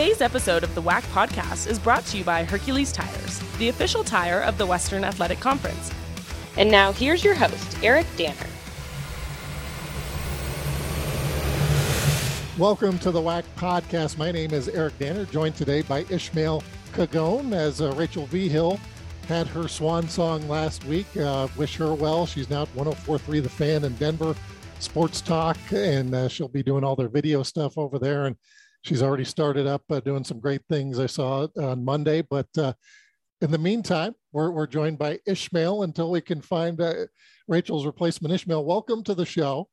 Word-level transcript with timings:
Today's 0.00 0.22
episode 0.22 0.64
of 0.64 0.74
the 0.74 0.80
WAC 0.80 1.02
podcast 1.12 1.66
is 1.66 1.78
brought 1.78 2.06
to 2.06 2.16
you 2.16 2.24
by 2.24 2.42
Hercules 2.42 2.90
Tires, 2.90 3.38
the 3.58 3.68
official 3.68 4.02
tire 4.02 4.40
of 4.40 4.56
the 4.56 4.64
Western 4.64 5.04
Athletic 5.04 5.40
Conference. 5.40 5.92
And 6.56 6.70
now 6.70 6.90
here's 6.90 7.22
your 7.22 7.34
host, 7.34 7.76
Eric 7.82 8.06
Danner. 8.16 8.34
Welcome 12.56 12.98
to 13.00 13.10
the 13.10 13.20
WAC 13.20 13.44
podcast. 13.56 14.16
My 14.16 14.32
name 14.32 14.54
is 14.54 14.70
Eric 14.70 14.98
Danner, 14.98 15.26
joined 15.26 15.54
today 15.54 15.82
by 15.82 16.06
Ishmael 16.08 16.64
Cagone 16.94 17.52
as 17.52 17.82
uh, 17.82 17.92
Rachel 17.92 18.24
Hill 18.24 18.80
had 19.28 19.48
her 19.48 19.68
swan 19.68 20.08
song 20.08 20.48
last 20.48 20.82
week. 20.86 21.14
Uh, 21.14 21.46
wish 21.58 21.76
her 21.76 21.92
well. 21.92 22.24
She's 22.24 22.48
now 22.48 22.62
at 22.62 22.74
1043 22.74 23.40
The 23.40 23.50
Fan 23.50 23.84
in 23.84 23.94
Denver 23.96 24.34
Sports 24.78 25.20
Talk, 25.20 25.58
and 25.72 26.14
uh, 26.14 26.28
she'll 26.28 26.48
be 26.48 26.62
doing 26.62 26.84
all 26.84 26.96
their 26.96 27.10
video 27.10 27.42
stuff 27.42 27.76
over 27.76 27.98
there. 27.98 28.24
And 28.24 28.36
she's 28.82 29.02
already 29.02 29.24
started 29.24 29.66
up 29.66 29.82
uh, 29.90 30.00
doing 30.00 30.24
some 30.24 30.40
great 30.40 30.62
things. 30.68 30.98
I 30.98 31.06
saw 31.06 31.48
on 31.56 31.84
Monday. 31.84 32.22
But 32.22 32.48
uh, 32.56 32.72
in 33.40 33.50
the 33.50 33.58
meantime, 33.58 34.14
we're, 34.32 34.50
we're 34.50 34.66
joined 34.66 34.98
by 34.98 35.18
Ishmael 35.26 35.82
until 35.82 36.10
we 36.10 36.20
can 36.20 36.40
find 36.40 36.80
uh, 36.80 37.06
Rachel's 37.48 37.86
replacement. 37.86 38.34
Ishmael, 38.34 38.64
welcome 38.64 39.02
to 39.04 39.14
the 39.14 39.26
show 39.26 39.68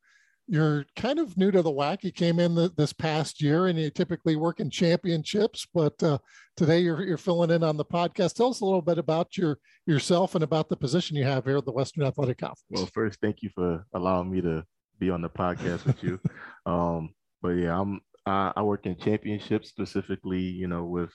you're 0.48 0.86
kind 0.96 1.20
of 1.20 1.38
new 1.38 1.52
to 1.52 1.62
the 1.62 1.72
WAC. 1.72 2.04
You 2.04 2.12
came 2.12 2.40
in 2.40 2.56
the, 2.56 2.72
this 2.78 2.94
past 2.94 3.42
year, 3.42 3.68
and 3.68 3.78
you 3.78 3.90
typically 3.90 4.36
work 4.38 4.60
in 4.60 4.70
championships, 4.70 5.68
but 5.74 6.02
uh, 6.02 6.18
today 6.56 6.80
you're 6.80 7.04
you're 7.04 7.18
filling 7.18 7.52
in 7.52 7.64
on 7.64 7.76
the 7.76 7.86
podcast. 7.86 8.36
Tell 8.36 8.50
us 8.50 8.62
a 8.62 8.66
little 8.66 8.82
bit 8.82 8.98
about 8.98 9.38
your 9.38 9.58
yourself 9.86 10.36
and 10.36 10.44
about 10.44 10.70
the 10.70 10.78
position 10.78 11.18
you 11.18 11.26
have 11.26 11.44
here 11.44 11.58
at 11.58 11.66
the 11.66 11.72
Western 11.72 12.06
Athletic 12.06 12.38
Conference. 12.38 12.64
Well, 12.70 12.90
first, 12.94 13.20
thank 13.22 13.42
you 13.42 13.50
for 13.54 13.86
allowing 13.94 14.32
me 14.32 14.42
to 14.42 14.64
be 15.00 15.10
on 15.10 15.22
the 15.22 15.30
podcast 15.30 15.86
with 15.86 16.02
you. 16.02 16.20
um, 16.66 17.14
but 17.42 17.50
yeah, 17.50 17.80
I'm 17.80 18.00
I, 18.28 18.54
I 18.56 18.62
work 18.64 18.86
in 18.86 18.98
championships 18.98 19.70
specifically, 19.70 20.42
you 20.42 20.68
know, 20.68 20.86
with 20.86 21.12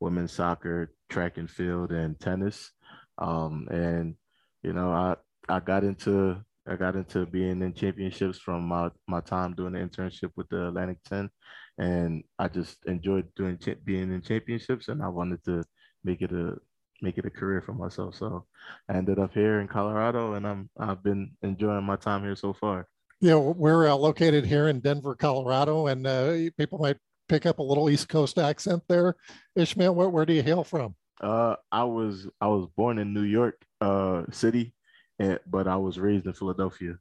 women's 0.00 0.32
soccer, 0.32 0.94
track 1.10 1.38
and 1.38 1.50
field, 1.50 1.92
and 1.92 2.18
tennis. 2.20 2.70
Um, 3.18 3.68
and 3.70 4.16
you 4.62 4.72
know, 4.72 4.90
I 4.92 5.16
I 5.48 5.60
got 5.60 5.84
into 5.84 6.42
I 6.66 6.76
got 6.76 6.96
into 6.96 7.26
being 7.26 7.60
in 7.62 7.74
championships 7.74 8.38
from 8.38 8.66
my, 8.66 8.90
my 9.06 9.20
time 9.20 9.54
doing 9.54 9.74
the 9.74 9.80
internship 9.80 10.30
with 10.34 10.48
the 10.48 10.68
Atlantic 10.68 10.98
10. 11.04 11.28
And 11.76 12.24
I 12.38 12.48
just 12.48 12.78
enjoyed 12.86 13.28
doing 13.36 13.58
being 13.84 14.12
in 14.12 14.22
championships 14.22 14.88
and 14.88 15.02
I 15.02 15.08
wanted 15.08 15.44
to 15.44 15.62
make 16.04 16.22
it 16.22 16.32
a 16.32 16.56
make 17.02 17.18
it 17.18 17.26
a 17.26 17.30
career 17.30 17.60
for 17.60 17.74
myself. 17.74 18.14
So 18.14 18.46
I 18.88 18.94
ended 18.94 19.18
up 19.18 19.34
here 19.34 19.60
in 19.60 19.68
Colorado 19.68 20.34
and 20.34 20.46
I'm 20.46 20.70
I've 20.78 21.02
been 21.02 21.32
enjoying 21.42 21.84
my 21.84 21.96
time 21.96 22.22
here 22.22 22.36
so 22.36 22.54
far. 22.54 22.88
Yeah, 23.20 23.36
we're 23.36 23.88
uh, 23.88 23.94
located 23.94 24.44
here 24.44 24.68
in 24.68 24.80
Denver, 24.80 25.14
Colorado, 25.14 25.86
and 25.86 26.06
uh, 26.06 26.50
people 26.58 26.78
might 26.78 26.98
pick 27.28 27.46
up 27.46 27.58
a 27.58 27.62
little 27.62 27.88
East 27.88 28.08
Coast 28.08 28.38
accent 28.38 28.82
there. 28.88 29.16
Ishmael, 29.56 29.94
where, 29.94 30.08
where 30.08 30.26
do 30.26 30.32
you 30.32 30.42
hail 30.42 30.64
from? 30.64 30.94
Uh, 31.20 31.56
I 31.70 31.84
was 31.84 32.28
I 32.40 32.48
was 32.48 32.68
born 32.76 32.98
in 32.98 33.14
New 33.14 33.22
York 33.22 33.64
uh, 33.80 34.24
City, 34.30 34.74
and, 35.18 35.38
but 35.46 35.68
I 35.68 35.76
was 35.76 35.98
raised 35.98 36.26
in 36.26 36.32
Philadelphia. 36.32 36.98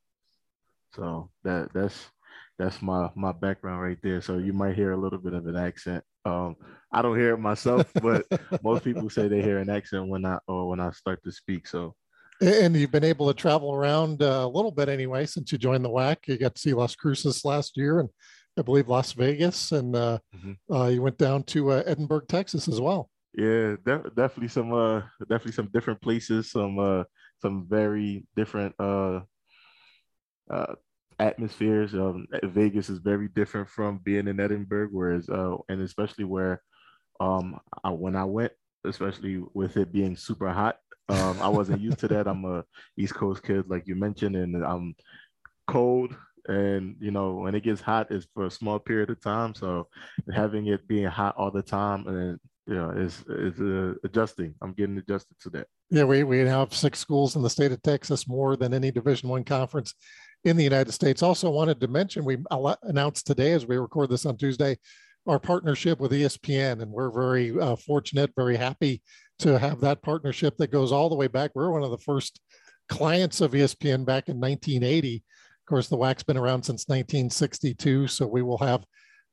So 0.95 1.29
that 1.43 1.73
that's 1.73 2.09
that's 2.59 2.81
my 2.81 3.09
my 3.15 3.31
background 3.31 3.81
right 3.81 3.97
there. 4.03 4.21
So 4.21 4.37
you 4.37 4.53
might 4.53 4.75
hear 4.75 4.91
a 4.91 4.97
little 4.97 5.19
bit 5.19 5.33
of 5.33 5.47
an 5.47 5.57
accent. 5.57 6.03
Um, 6.25 6.55
I 6.91 7.01
don't 7.01 7.17
hear 7.17 7.33
it 7.33 7.39
myself, 7.39 7.91
but 8.01 8.25
most 8.63 8.83
people 8.83 9.09
say 9.09 9.27
they 9.27 9.41
hear 9.41 9.57
an 9.57 9.69
accent 9.69 10.07
when 10.07 10.25
I 10.25 10.37
or 10.47 10.69
when 10.69 10.79
I 10.79 10.91
start 10.91 11.23
to 11.23 11.31
speak. 11.31 11.67
So. 11.67 11.95
And 12.41 12.75
you've 12.75 12.91
been 12.91 13.03
able 13.03 13.27
to 13.27 13.33
travel 13.33 13.73
around 13.73 14.21
uh, 14.21 14.43
a 14.43 14.47
little 14.47 14.71
bit 14.71 14.89
anyway 14.89 15.25
since 15.25 15.51
you 15.51 15.57
joined 15.57 15.85
the 15.85 15.89
WAC. 15.89 16.27
You 16.27 16.37
got 16.37 16.55
to 16.55 16.61
see 16.61 16.73
Las 16.73 16.95
Cruces 16.95 17.45
last 17.45 17.77
year, 17.77 17.99
and 17.99 18.09
I 18.57 18.61
believe 18.61 18.87
Las 18.87 19.13
Vegas, 19.13 19.71
and 19.71 19.95
uh, 19.95 20.19
mm-hmm. 20.35 20.73
uh, 20.73 20.87
you 20.87 21.01
went 21.01 21.17
down 21.17 21.43
to 21.43 21.71
uh, 21.71 21.83
Edinburg, 21.85 22.27
Texas, 22.27 22.67
as 22.67 22.81
well. 22.81 23.09
Yeah, 23.33 23.75
def- 23.83 24.13
definitely 24.15 24.49
some 24.49 24.73
uh, 24.73 25.01
definitely 25.21 25.53
some 25.53 25.69
different 25.73 26.01
places, 26.01 26.51
some 26.51 26.77
uh, 26.77 27.03
some 27.41 27.65
very 27.67 28.25
different 28.35 28.75
uh, 28.79 29.21
uh, 30.51 30.75
atmospheres. 31.19 31.93
Um, 31.95 32.27
Vegas 32.43 32.89
is 32.89 32.99
very 32.99 33.27
different 33.29 33.69
from 33.69 33.99
being 34.03 34.27
in 34.27 34.39
Edinburg, 34.39 34.89
whereas 34.91 35.29
uh, 35.29 35.55
and 35.67 35.81
especially 35.81 36.25
where 36.25 36.61
um, 37.19 37.59
I, 37.83 37.89
when 37.89 38.15
I 38.15 38.25
went, 38.25 38.51
especially 38.85 39.43
with 39.53 39.77
it 39.77 39.91
being 39.91 40.15
super 40.15 40.49
hot, 40.51 40.77
um, 41.09 41.37
I 41.41 41.49
wasn't 41.49 41.81
used 41.81 41.99
to 41.99 42.07
that. 42.09 42.27
I'm 42.27 42.45
a 42.45 42.63
East 42.97 43.15
Coast 43.15 43.43
kid, 43.43 43.65
like 43.67 43.87
you 43.87 43.95
mentioned, 43.95 44.35
and 44.35 44.63
I'm 44.63 44.95
cold. 45.67 46.15
And 46.47 46.95
you 46.99 47.11
know, 47.11 47.35
when 47.35 47.55
it 47.55 47.63
gets 47.63 47.81
hot, 47.81 48.11
it's 48.11 48.27
for 48.33 48.45
a 48.45 48.51
small 48.51 48.79
period 48.79 49.09
of 49.09 49.21
time. 49.21 49.55
So 49.55 49.87
having 50.33 50.67
it 50.67 50.87
being 50.87 51.05
hot 51.05 51.35
all 51.37 51.51
the 51.51 51.61
time 51.61 52.07
and 52.07 52.39
yeah, 52.67 52.91
is 52.91 53.23
is 53.27 53.59
uh, 53.59 53.93
adjusting. 54.03 54.55
I'm 54.61 54.73
getting 54.73 54.97
adjusted 54.97 55.37
to 55.41 55.49
that. 55.51 55.67
Yeah, 55.89 56.05
we 56.05 56.23
we 56.23 56.39
have 56.39 56.73
six 56.73 56.99
schools 56.99 57.35
in 57.35 57.41
the 57.41 57.49
state 57.49 57.71
of 57.71 57.81
Texas, 57.81 58.27
more 58.27 58.55
than 58.55 58.73
any 58.73 58.91
Division 58.91 59.29
One 59.29 59.43
conference 59.43 59.93
in 60.45 60.55
the 60.55 60.63
United 60.63 60.91
States. 60.93 61.21
Also, 61.21 61.49
wanted 61.49 61.81
to 61.81 61.87
mention 61.87 62.23
we 62.23 62.37
announced 62.83 63.27
today, 63.27 63.51
as 63.51 63.65
we 63.65 63.77
record 63.77 64.09
this 64.09 64.25
on 64.25 64.37
Tuesday, 64.37 64.77
our 65.27 65.39
partnership 65.39 65.99
with 65.99 66.11
ESPN, 66.11 66.81
and 66.81 66.91
we're 66.91 67.11
very 67.11 67.57
uh, 67.59 67.75
fortunate, 67.75 68.31
very 68.35 68.55
happy 68.55 69.01
to 69.39 69.59
have 69.59 69.81
that 69.81 70.01
partnership 70.01 70.57
that 70.57 70.71
goes 70.71 70.91
all 70.91 71.09
the 71.09 71.15
way 71.15 71.27
back. 71.27 71.51
We're 71.53 71.71
one 71.71 71.83
of 71.83 71.91
the 71.91 71.97
first 71.97 72.39
clients 72.89 73.41
of 73.41 73.51
ESPN 73.51 74.05
back 74.05 74.29
in 74.29 74.39
1980. 74.39 75.15
Of 75.15 75.65
course, 75.67 75.87
the 75.87 75.97
WAC's 75.97 76.23
been 76.23 76.37
around 76.37 76.63
since 76.63 76.87
1962, 76.87 78.07
so 78.07 78.27
we 78.27 78.41
will 78.41 78.57
have 78.57 78.85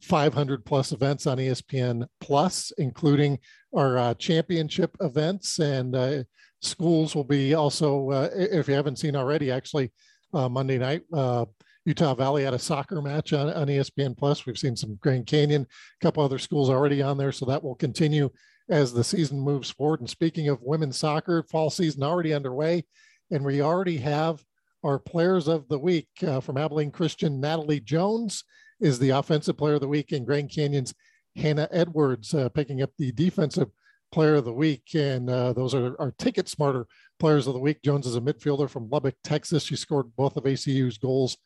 500 0.02 0.64
plus 0.64 0.92
events 0.92 1.26
on 1.26 1.38
ESPN 1.38 2.06
Plus, 2.20 2.72
including 2.78 3.38
our 3.74 3.98
uh, 3.98 4.14
championship 4.14 4.96
events. 5.00 5.58
And 5.58 5.94
uh, 5.94 6.22
schools 6.62 7.14
will 7.14 7.24
be 7.24 7.54
also, 7.54 8.10
uh, 8.10 8.28
if 8.32 8.68
you 8.68 8.74
haven't 8.74 8.98
seen 8.98 9.16
already, 9.16 9.50
actually, 9.50 9.92
uh, 10.32 10.48
Monday 10.48 10.78
night, 10.78 11.02
uh, 11.12 11.44
Utah 11.84 12.14
Valley 12.14 12.44
had 12.44 12.54
a 12.54 12.58
soccer 12.58 13.00
match 13.02 13.32
on, 13.32 13.50
on 13.52 13.66
ESPN 13.66 14.16
Plus. 14.16 14.46
We've 14.46 14.58
seen 14.58 14.76
some 14.76 14.96
Grand 14.96 15.26
Canyon, 15.26 15.62
a 15.62 16.04
couple 16.04 16.22
other 16.22 16.38
schools 16.38 16.70
already 16.70 17.02
on 17.02 17.18
there. 17.18 17.32
So 17.32 17.46
that 17.46 17.62
will 17.62 17.74
continue 17.74 18.30
as 18.70 18.92
the 18.92 19.04
season 19.04 19.40
moves 19.40 19.70
forward. 19.70 20.00
And 20.00 20.08
speaking 20.08 20.48
of 20.48 20.62
women's 20.62 20.96
soccer, 20.96 21.42
fall 21.42 21.70
season 21.70 22.02
already 22.02 22.32
underway. 22.32 22.84
And 23.30 23.44
we 23.44 23.60
already 23.60 23.98
have 23.98 24.42
our 24.82 24.98
players 24.98 25.48
of 25.48 25.68
the 25.68 25.78
week 25.78 26.08
uh, 26.26 26.40
from 26.40 26.56
Abilene 26.56 26.90
Christian, 26.90 27.40
Natalie 27.40 27.80
Jones 27.80 28.44
is 28.80 28.98
the 28.98 29.10
offensive 29.10 29.58
player 29.58 29.74
of 29.74 29.80
the 29.80 29.88
week, 29.88 30.12
and 30.12 30.26
Grand 30.26 30.50
Canyon's 30.50 30.94
Hannah 31.36 31.68
Edwards 31.70 32.34
uh, 32.34 32.48
picking 32.48 32.82
up 32.82 32.90
the 32.96 33.12
defensive 33.12 33.68
player 34.10 34.36
of 34.36 34.44
the 34.44 34.52
week. 34.52 34.94
And 34.94 35.30
uh, 35.30 35.52
those 35.52 35.74
are 35.74 35.94
our 36.00 36.12
TicketSmarter 36.12 36.86
players 37.18 37.46
of 37.46 37.54
the 37.54 37.60
week. 37.60 37.82
Jones 37.84 38.06
is 38.06 38.16
a 38.16 38.20
midfielder 38.20 38.68
from 38.68 38.88
Lubbock, 38.90 39.14
Texas. 39.22 39.64
She 39.64 39.76
scored 39.76 40.14
both 40.16 40.36
of 40.36 40.44
ACU's 40.44 40.98
goals 40.98 41.36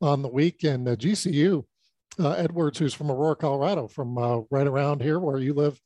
on 0.00 0.22
the 0.22 0.28
week. 0.28 0.64
And 0.64 0.88
uh, 0.88 0.96
GCU, 0.96 1.64
uh, 2.18 2.30
Edwards, 2.30 2.78
who's 2.78 2.94
from 2.94 3.10
Aurora, 3.10 3.36
Colorado, 3.36 3.88
from 3.88 4.16
uh, 4.16 4.40
right 4.50 4.66
around 4.66 5.02
here 5.02 5.18
where 5.18 5.38
you 5.38 5.52
live. 5.52 5.78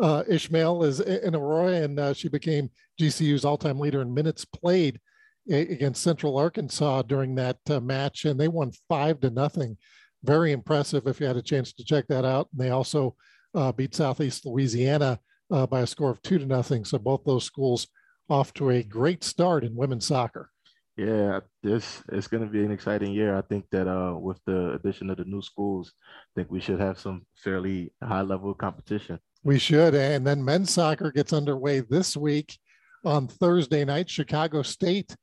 Uh, 0.00 0.24
Ishmael 0.28 0.82
is 0.84 1.00
in 1.00 1.34
Aurora, 1.34 1.82
and 1.82 2.16
she 2.16 2.28
became 2.28 2.70
GCU's 3.00 3.44
all 3.44 3.56
time 3.56 3.78
leader 3.78 4.02
in 4.02 4.12
minutes 4.12 4.44
played 4.44 5.00
against 5.48 6.02
Central 6.02 6.36
Arkansas 6.38 7.02
during 7.02 7.34
that 7.34 7.58
match. 7.82 8.24
And 8.24 8.38
they 8.38 8.48
won 8.48 8.72
five 8.88 9.20
to 9.20 9.30
nothing 9.30 9.76
very 10.24 10.52
impressive 10.52 11.06
if 11.06 11.20
you 11.20 11.26
had 11.26 11.36
a 11.36 11.42
chance 11.42 11.72
to 11.74 11.84
check 11.84 12.06
that 12.08 12.24
out. 12.24 12.48
And 12.52 12.60
they 12.60 12.70
also 12.70 13.14
uh, 13.54 13.72
beat 13.72 13.94
Southeast 13.94 14.46
Louisiana 14.46 15.20
uh, 15.50 15.66
by 15.66 15.80
a 15.80 15.86
score 15.86 16.10
of 16.10 16.22
two 16.22 16.38
to 16.38 16.46
nothing. 16.46 16.84
So 16.84 16.98
both 16.98 17.24
those 17.24 17.44
schools 17.44 17.86
off 18.28 18.52
to 18.54 18.70
a 18.70 18.82
great 18.82 19.22
start 19.22 19.64
in 19.64 19.76
women's 19.76 20.06
soccer. 20.06 20.50
Yeah, 20.96 21.40
this 21.62 22.02
it's 22.12 22.28
going 22.28 22.44
to 22.44 22.48
be 22.48 22.64
an 22.64 22.70
exciting 22.70 23.12
year. 23.12 23.36
I 23.36 23.42
think 23.42 23.66
that 23.72 23.88
uh, 23.88 24.16
with 24.16 24.38
the 24.46 24.74
addition 24.74 25.10
of 25.10 25.16
the 25.16 25.24
new 25.24 25.42
schools, 25.42 25.92
I 25.98 26.30
think 26.36 26.50
we 26.50 26.60
should 26.60 26.80
have 26.80 27.00
some 27.00 27.26
fairly 27.34 27.92
high 28.00 28.22
level 28.22 28.54
competition. 28.54 29.18
We 29.44 29.58
should. 29.58 29.94
And 29.94 30.26
then 30.26 30.42
men's 30.42 30.72
soccer 30.72 31.12
gets 31.12 31.34
underway 31.34 31.80
this 31.80 32.16
week 32.16 32.58
on 33.04 33.28
Thursday 33.28 33.84
night. 33.84 34.08
Chicago 34.08 34.62
State 34.62 35.14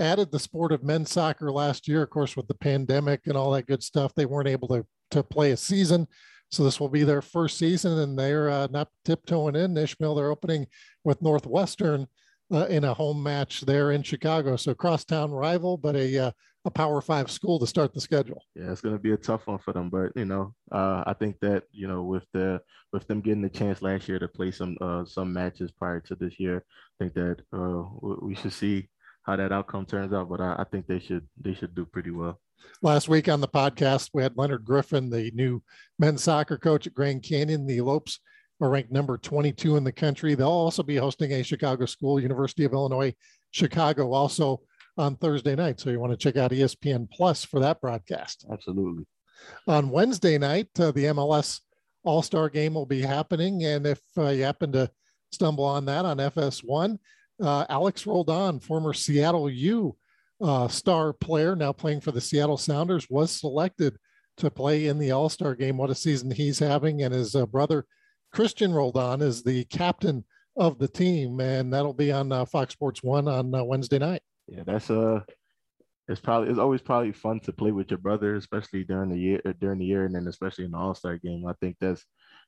added 0.00 0.32
the 0.32 0.38
sport 0.38 0.72
of 0.72 0.82
men's 0.82 1.12
soccer 1.12 1.52
last 1.52 1.86
year. 1.86 2.02
Of 2.02 2.08
course, 2.08 2.34
with 2.34 2.48
the 2.48 2.54
pandemic 2.54 3.26
and 3.26 3.36
all 3.36 3.50
that 3.52 3.66
good 3.66 3.82
stuff, 3.82 4.14
they 4.14 4.24
weren't 4.24 4.48
able 4.48 4.68
to, 4.68 4.86
to 5.10 5.22
play 5.22 5.50
a 5.50 5.56
season. 5.56 6.08
So 6.50 6.64
this 6.64 6.80
will 6.80 6.88
be 6.88 7.04
their 7.04 7.20
first 7.20 7.58
season, 7.58 7.98
and 7.98 8.18
they're 8.18 8.48
uh, 8.48 8.68
not 8.70 8.88
tiptoeing 9.04 9.54
in. 9.54 9.76
Ishmael, 9.76 10.14
they're 10.14 10.30
opening 10.30 10.66
with 11.04 11.20
Northwestern 11.20 12.06
uh, 12.52 12.66
in 12.66 12.84
a 12.84 12.94
home 12.94 13.22
match 13.22 13.62
there 13.62 13.92
in 13.92 14.02
Chicago. 14.02 14.56
So 14.56 14.74
crosstown 14.74 15.30
rival, 15.30 15.76
but 15.76 15.96
a 15.96 16.18
uh, 16.18 16.30
a 16.64 16.70
Power 16.70 17.00
Five 17.00 17.30
school 17.30 17.58
to 17.58 17.66
start 17.66 17.94
the 17.94 18.00
schedule. 18.00 18.42
Yeah, 18.54 18.70
it's 18.72 18.80
going 18.80 18.94
to 18.94 19.00
be 19.00 19.12
a 19.12 19.16
tough 19.16 19.46
one 19.46 19.58
for 19.58 19.72
them, 19.72 19.90
but 19.90 20.12
you 20.16 20.24
know, 20.24 20.54
uh, 20.72 21.04
I 21.06 21.14
think 21.14 21.38
that 21.40 21.64
you 21.70 21.88
know 21.88 22.02
with 22.02 22.24
the 22.32 22.60
with 22.92 23.06
them 23.06 23.20
getting 23.20 23.42
the 23.42 23.48
chance 23.48 23.82
last 23.82 24.08
year 24.08 24.18
to 24.18 24.28
play 24.28 24.50
some 24.50 24.76
uh, 24.80 25.04
some 25.04 25.32
matches 25.32 25.70
prior 25.70 26.00
to 26.00 26.14
this 26.14 26.38
year, 26.38 26.64
I 27.00 27.04
think 27.04 27.14
that 27.14 27.40
uh, 27.52 27.84
we 28.22 28.34
should 28.34 28.52
see 28.52 28.88
how 29.22 29.36
that 29.36 29.52
outcome 29.52 29.86
turns 29.86 30.12
out. 30.12 30.28
But 30.28 30.40
I, 30.40 30.56
I 30.58 30.64
think 30.70 30.86
they 30.86 30.98
should 30.98 31.26
they 31.40 31.54
should 31.54 31.74
do 31.74 31.84
pretty 31.84 32.10
well. 32.10 32.40
Last 32.82 33.08
week 33.08 33.28
on 33.28 33.40
the 33.40 33.48
podcast, 33.48 34.10
we 34.12 34.22
had 34.22 34.36
Leonard 34.36 34.64
Griffin, 34.64 35.10
the 35.10 35.30
new 35.32 35.62
men's 35.98 36.24
soccer 36.24 36.58
coach 36.58 36.86
at 36.86 36.94
Grand 36.94 37.22
Canyon. 37.22 37.66
The 37.66 37.80
Lopes 37.80 38.18
are 38.60 38.70
ranked 38.70 38.92
number 38.92 39.18
22 39.18 39.76
in 39.76 39.84
the 39.84 39.92
country. 39.92 40.34
They'll 40.34 40.48
also 40.48 40.82
be 40.82 40.96
hosting 40.96 41.32
a 41.32 41.42
Chicago 41.42 41.86
school, 41.86 42.20
University 42.20 42.64
of 42.64 42.72
Illinois 42.72 43.14
Chicago, 43.50 44.12
also 44.12 44.60
on 44.96 45.16
Thursday 45.16 45.54
night. 45.54 45.80
So 45.80 45.90
you 45.90 46.00
want 46.00 46.12
to 46.12 46.16
check 46.16 46.36
out 46.36 46.50
ESPN 46.50 47.10
Plus 47.10 47.44
for 47.44 47.60
that 47.60 47.80
broadcast. 47.80 48.44
Absolutely. 48.52 49.06
On 49.66 49.90
Wednesday 49.90 50.38
night, 50.38 50.68
uh, 50.78 50.90
the 50.90 51.04
MLS 51.04 51.60
All 52.04 52.22
Star 52.22 52.48
game 52.48 52.74
will 52.74 52.86
be 52.86 53.00
happening. 53.00 53.64
And 53.64 53.86
if 53.86 54.00
uh, 54.16 54.28
you 54.28 54.42
happen 54.42 54.72
to 54.72 54.90
stumble 55.30 55.64
on 55.64 55.84
that 55.86 56.04
on 56.04 56.18
FS1, 56.18 56.98
uh, 57.40 57.66
Alex 57.68 58.06
Roldan, 58.06 58.60
former 58.60 58.92
Seattle 58.92 59.48
U 59.48 59.96
uh, 60.40 60.68
star 60.68 61.12
player, 61.12 61.56
now 61.56 61.72
playing 61.72 62.00
for 62.00 62.12
the 62.12 62.20
Seattle 62.20 62.56
Sounders, 62.56 63.08
was 63.10 63.30
selected 63.30 63.96
to 64.38 64.50
play 64.50 64.86
in 64.86 64.98
the 64.98 65.10
All 65.10 65.28
Star 65.28 65.54
game. 65.54 65.76
What 65.76 65.90
a 65.90 65.94
season 65.94 66.30
he's 66.30 66.58
having. 66.58 67.02
And 67.02 67.14
his 67.14 67.34
uh, 67.34 67.46
brother, 67.46 67.86
Cristian 68.34 68.74
Roldan, 68.74 69.22
is 69.22 69.42
the 69.42 69.64
captain 69.64 70.24
of 70.56 70.78
the 70.78 70.88
team. 70.88 71.40
And 71.40 71.72
that'll 71.72 71.94
be 71.94 72.12
on 72.12 72.32
uh, 72.32 72.44
Fox 72.44 72.72
Sports 72.72 73.02
1 73.02 73.28
on 73.28 73.54
uh, 73.54 73.64
Wednesday 73.64 73.98
night. 73.98 74.22
Yeah, 74.46 74.62
that's 74.66 74.90
a. 74.90 75.00
Uh, 75.00 75.20
it's 76.08 76.20
probably 76.20 76.48
it's 76.48 76.58
always 76.58 76.80
probably 76.80 77.12
fun 77.12 77.38
to 77.40 77.52
play 77.52 77.70
with 77.70 77.90
your 77.90 77.98
brother, 77.98 78.34
especially 78.34 78.82
during 78.82 79.10
the 79.10 79.18
year 79.18 79.42
during 79.60 79.78
the 79.78 79.84
year, 79.84 80.06
and 80.06 80.14
then 80.14 80.26
especially 80.26 80.64
in 80.64 80.70
the 80.70 80.78
All 80.78 80.94
Star 80.94 81.18
game. 81.18 81.46
I 81.46 81.52
think 81.60 81.76
that's 81.80 82.02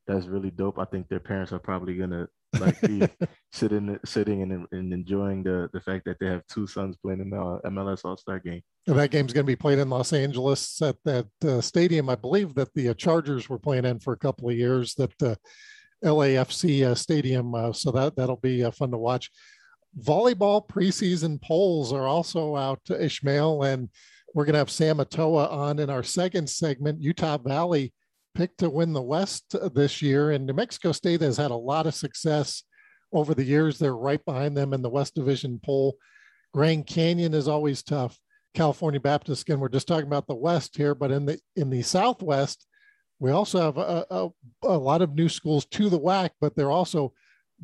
that's 0.07 0.27
really 0.27 0.51
dope. 0.51 0.79
I 0.79 0.87
think 0.87 1.09
their 1.09 1.21
parents 1.21 1.53
are 1.53 1.59
probably 1.59 1.99
gonna 1.99 2.27
like 2.59 2.81
be 2.81 3.07
sitting 3.53 3.99
sitting 4.05 4.43
and, 4.43 4.67
and 4.73 4.93
enjoying 4.93 5.43
the 5.43 5.69
the 5.73 5.81
fact 5.81 6.05
that 6.07 6.19
they 6.19 6.27
have 6.27 6.47
two 6.47 6.67
sons 6.67 6.97
playing 6.97 7.21
in 7.21 7.31
the 7.31 7.61
MLS 7.67 8.05
All 8.05 8.17
Star 8.17 8.39
game. 8.39 8.63
And 8.87 8.99
that 8.99 9.11
game's 9.11 9.33
going 9.33 9.45
to 9.45 9.51
be 9.51 9.57
played 9.57 9.79
in 9.79 9.91
Los 9.91 10.13
Angeles 10.13 10.81
at 10.83 10.97
that 11.05 11.27
uh, 11.45 11.61
stadium. 11.61 12.09
I 12.09 12.15
believe 12.15 12.55
that 12.55 12.73
the 12.75 12.89
uh, 12.89 12.95
Chargers 12.95 13.49
were 13.49 13.59
playing 13.59 13.85
in 13.85 14.01
for 14.01 14.13
a 14.13 14.19
couple 14.19 14.49
of 14.49 14.57
years. 14.57 14.95
That 14.95 15.23
uh, 15.23 15.35
LAFC 16.05 16.85
uh, 16.85 16.95
stadium, 16.95 17.55
uh, 17.55 17.73
so 17.73 17.91
that 17.93 18.17
that'll 18.17 18.37
be 18.37 18.65
uh, 18.65 18.71
fun 18.71 18.91
to 18.91 18.99
watch. 18.99 19.31
Volleyball 19.99 20.67
preseason 20.67 21.41
polls 21.43 21.93
are 21.93 22.07
also 22.07 22.57
out, 22.57 22.81
Ishmael, 22.89 23.65
and 23.65 23.89
we're 24.35 24.45
going 24.45 24.55
to 24.55 24.61
have 24.61 24.71
Sam 24.71 24.99
Atoa 24.99 25.51
on 25.51 25.79
in 25.79 25.91
our 25.91 26.05
second 26.05 26.49
segment. 26.49 27.03
Utah 27.03 27.39
Valley 27.39 27.93
picked 28.35 28.59
to 28.59 28.71
win 28.71 28.93
the 28.93 29.03
West 29.03 29.57
this 29.75 30.01
year, 30.03 30.31
and 30.31 30.47
New 30.47 30.53
Mexico 30.53 30.93
State 30.93 31.21
has 31.21 31.37
had 31.37 31.51
a 31.51 31.57
lot 31.57 31.87
of 31.87 31.95
success 31.95 32.63
over 33.13 33.35
the 33.35 33.45
years. 33.45 33.79
They're 33.79 33.97
right 33.97 34.25
behind 34.25 34.57
them 34.57 34.73
in 34.73 34.83
the 34.83 34.91
West 34.91 35.15
Division 35.15 35.61
poll. 35.65 35.97
Grand 36.53 36.87
Canyon 36.87 37.35
is 37.35 37.49
always 37.49 37.83
tough. 37.83 38.19
California 38.55 39.01
Baptist, 39.01 39.43
again, 39.43 39.61
we're 39.61 39.69
just 39.69 39.87
talking 39.87 40.07
about 40.07 40.27
the 40.27 40.35
West 40.35 40.77
here, 40.77 40.95
but 40.95 41.11
in 41.11 41.27
the 41.27 41.39
in 41.55 41.71
the 41.71 41.83
Southwest, 41.83 42.67
we 43.21 43.31
also 43.31 43.61
have 43.61 43.77
a, 43.77 44.05
a, 44.11 44.29
a 44.65 44.79
lot 44.79 45.03
of 45.03 45.15
new 45.15 45.29
schools 45.29 45.67
to 45.67 45.89
the 45.89 46.01
WAC, 46.01 46.31
but 46.41 46.57
they're 46.57 46.71
also 46.71 47.13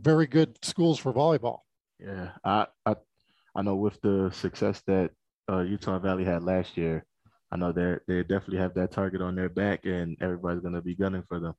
very 0.01 0.27
good 0.27 0.57
schools 0.65 0.99
for 0.99 1.13
volleyball. 1.13 1.61
Yeah, 1.99 2.31
I 2.45 2.67
I, 2.85 2.97
I 3.57 3.63
know 3.63 3.75
with 3.75 4.01
the 4.01 4.31
success 4.33 4.83
that 4.87 5.11
uh, 5.51 5.61
Utah 5.61 5.99
Valley 5.99 6.25
had 6.25 6.45
last 6.45 6.77
year, 6.77 7.05
I 7.53 7.57
know 7.57 7.73
they 7.73 7.97
they 8.09 8.23
definitely 8.23 8.59
have 8.59 8.75
that 8.75 8.91
target 8.91 9.23
on 9.23 9.37
their 9.37 9.49
back, 9.49 9.85
and 9.85 10.17
everybody's 10.21 10.63
going 10.63 10.75
to 10.75 10.83
be 10.83 10.95
gunning 10.95 11.23
for 11.29 11.39
them. 11.39 11.55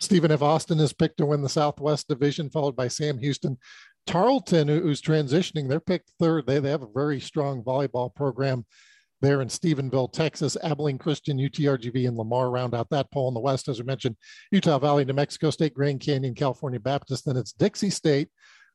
Stephen 0.00 0.32
F. 0.32 0.42
Austin 0.42 0.80
is 0.80 0.92
picked 0.92 1.18
to 1.18 1.26
win 1.26 1.42
the 1.42 1.48
Southwest 1.48 2.08
Division, 2.08 2.50
followed 2.50 2.74
by 2.74 2.88
Sam 2.88 3.18
Houston. 3.18 3.58
Tarleton, 4.06 4.66
who's 4.66 5.00
transitioning, 5.00 5.68
they're 5.68 5.78
picked 5.78 6.10
third. 6.18 6.46
They, 6.46 6.58
they 6.58 6.70
have 6.70 6.82
a 6.82 6.88
very 6.92 7.20
strong 7.20 7.62
volleyball 7.62 8.12
program 8.12 8.64
there 9.20 9.42
in 9.42 9.48
Stephenville, 9.48 10.12
Texas. 10.12 10.56
Abilene 10.62 10.98
Christian, 10.98 11.38
UTRGV, 11.38 12.08
and 12.08 12.16
Lamar 12.16 12.50
round 12.50 12.74
out 12.74 12.90
that 12.90 13.10
poll 13.10 13.28
in 13.28 13.34
the 13.34 13.40
West. 13.40 13.68
As 13.68 13.78
we 13.78 13.84
mentioned, 13.84 14.16
Utah 14.50 14.78
Valley, 14.78 15.04
New 15.04 15.12
Mexico 15.12 15.50
State, 15.50 15.74
Grand 15.74 16.00
Canyon, 16.00 16.34
California 16.34 16.80
Baptist. 16.80 17.26
Then 17.26 17.36
it's 17.36 17.52
Dixie 17.52 17.90
State, 17.90 18.28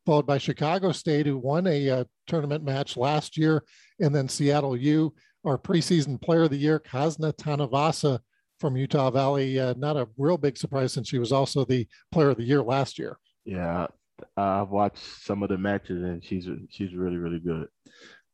followed 0.05 0.27
by 0.27 0.37
Chicago 0.37 0.91
State, 0.91 1.25
who 1.25 1.37
won 1.37 1.67
a 1.67 1.89
uh, 1.89 2.03
tournament 2.27 2.63
match 2.63 2.95
last 2.95 3.37
year, 3.37 3.63
and 3.99 4.13
then 4.13 4.29
Seattle 4.29 4.77
U 4.77 5.13
our 5.45 5.57
preseason 5.57 6.21
player 6.21 6.43
of 6.43 6.49
the 6.49 6.57
year, 6.57 6.79
Kazna 6.79 7.33
Tanuvasa 7.33 8.19
from 8.59 8.75
Utah 8.75 9.11
Valley. 9.11 9.59
Uh, 9.59 9.73
not 9.77 9.97
a 9.97 10.07
real 10.17 10.37
big 10.37 10.57
surprise 10.57 10.93
since 10.93 11.07
she 11.07 11.19
was 11.19 11.31
also 11.31 11.65
the 11.65 11.87
player 12.11 12.29
of 12.29 12.37
the 12.37 12.43
year 12.43 12.63
last 12.63 12.97
year. 12.97 13.17
Yeah, 13.45 13.87
I've 14.35 14.69
watched 14.69 15.03
some 15.23 15.43
of 15.43 15.49
the 15.49 15.57
matches 15.57 16.03
and 16.03 16.23
she's 16.23 16.47
she's 16.69 16.93
really 16.93 17.17
really 17.17 17.39
good. 17.39 17.67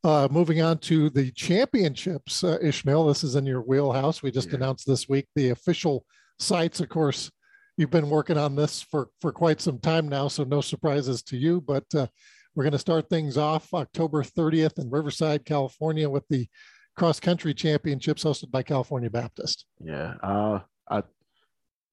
Uh, 0.04 0.28
moving 0.32 0.62
on 0.62 0.80
to 0.80 1.12
the 1.12 1.30
championships, 1.32 2.44
uh, 2.44 2.58
Ishmael, 2.62 3.06
this 3.06 3.24
is 3.24 3.36
in 3.36 3.46
your 3.46 3.62
wheelhouse. 3.62 4.24
We 4.24 4.32
just 4.32 4.50
yeah. 4.50 4.56
announced 4.56 4.88
this 4.88 5.08
week 5.08 5.28
the 5.36 5.50
official 5.50 6.06
sites. 6.40 6.80
Of 6.80 6.90
course, 6.90 7.30
you've 7.78 7.92
been 7.92 8.10
working 8.10 8.38
on 8.38 8.56
this 8.56 8.82
for 8.82 9.10
for 9.20 9.32
quite 9.32 9.62
some 9.62 9.80
time 9.80 10.08
now, 10.08 10.28
so 10.28 10.44
no 10.44 10.62
surprises 10.62 11.22
to 11.24 11.38
you. 11.38 11.62
But 11.62 11.86
uh, 11.94 12.08
we're 12.56 12.64
going 12.64 12.72
to 12.72 12.80
start 12.80 13.10
things 13.10 13.38
off 13.38 13.74
October 13.74 14.24
30th 14.24 14.80
in 14.80 14.90
Riverside, 14.90 15.46
California, 15.46 16.10
with 16.10 16.28
the 16.30 16.48
cross 16.96 17.20
country 17.20 17.54
championships 17.54 18.24
hosted 18.24 18.52
by 18.52 18.64
California 18.64 19.10
Baptist. 19.10 19.66
Yeah, 19.80 20.16
uh, 20.22 20.60
I 20.90 21.04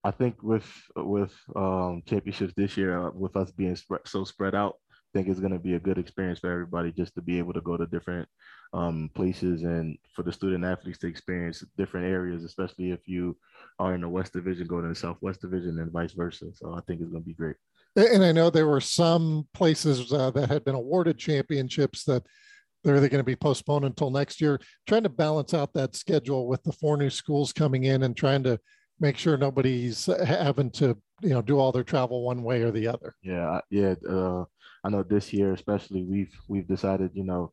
I 0.04 0.10
think 0.10 0.42
with 0.42 0.70
with 0.96 1.34
um, 1.56 2.02
championships 2.06 2.54
this 2.56 2.76
year, 2.76 3.08
uh, 3.08 3.10
with 3.12 3.36
us 3.36 3.50
being 3.50 3.76
spread, 3.76 4.00
so 4.06 4.24
spread 4.24 4.54
out, 4.54 4.76
I 4.92 5.18
think 5.18 5.28
it's 5.28 5.40
going 5.40 5.52
to 5.52 5.58
be 5.58 5.74
a 5.74 5.80
good 5.80 5.98
experience 5.98 6.38
for 6.38 6.50
everybody 6.50 6.92
just 6.92 7.14
to 7.14 7.22
be 7.22 7.38
able 7.38 7.52
to 7.54 7.60
go 7.60 7.76
to 7.76 7.86
different 7.86 8.28
um, 8.72 9.10
places 9.14 9.62
and 9.62 9.96
for 10.14 10.22
the 10.22 10.32
student 10.32 10.64
athletes 10.64 10.98
to 10.98 11.06
experience 11.06 11.64
different 11.76 12.06
areas, 12.06 12.44
especially 12.44 12.90
if 12.90 13.08
you 13.08 13.36
are 13.78 13.94
in 13.94 14.02
the 14.02 14.08
West 14.08 14.34
Division, 14.34 14.66
go 14.66 14.80
to 14.80 14.88
the 14.88 14.94
Southwest 14.94 15.40
Division, 15.40 15.78
and 15.78 15.90
vice 15.90 16.12
versa. 16.12 16.46
So 16.54 16.74
I 16.74 16.80
think 16.86 17.00
it's 17.00 17.10
going 17.10 17.22
to 17.22 17.28
be 17.28 17.34
great. 17.34 17.56
And 17.96 18.22
I 18.24 18.32
know 18.32 18.50
there 18.50 18.68
were 18.68 18.80
some 18.80 19.48
places 19.54 20.12
uh, 20.12 20.30
that 20.32 20.50
had 20.50 20.64
been 20.64 20.74
awarded 20.74 21.18
championships 21.18 22.04
that 22.04 22.22
they're 22.88 22.96
either 22.96 23.08
going 23.08 23.20
to 23.20 23.24
be 23.24 23.36
postponed 23.36 23.84
until 23.84 24.10
next 24.10 24.40
year. 24.40 24.60
Trying 24.86 25.02
to 25.02 25.08
balance 25.08 25.54
out 25.54 25.72
that 25.74 25.94
schedule 25.94 26.48
with 26.48 26.62
the 26.62 26.72
four 26.72 26.96
new 26.96 27.10
schools 27.10 27.52
coming 27.52 27.84
in 27.84 28.02
and 28.02 28.16
trying 28.16 28.42
to 28.44 28.58
make 29.00 29.16
sure 29.16 29.36
nobody's 29.36 30.06
having 30.24 30.70
to 30.70 30.96
you 31.20 31.30
know 31.30 31.42
do 31.42 31.58
all 31.58 31.72
their 31.72 31.84
travel 31.84 32.24
one 32.24 32.42
way 32.42 32.62
or 32.62 32.70
the 32.70 32.88
other. 32.88 33.14
Yeah, 33.22 33.60
yeah. 33.70 33.94
Uh, 34.08 34.44
I 34.84 34.90
know 34.90 35.02
this 35.02 35.32
year 35.32 35.52
especially 35.52 36.04
we've 36.04 36.34
we've 36.48 36.66
decided 36.66 37.10
you 37.14 37.24
know 37.24 37.52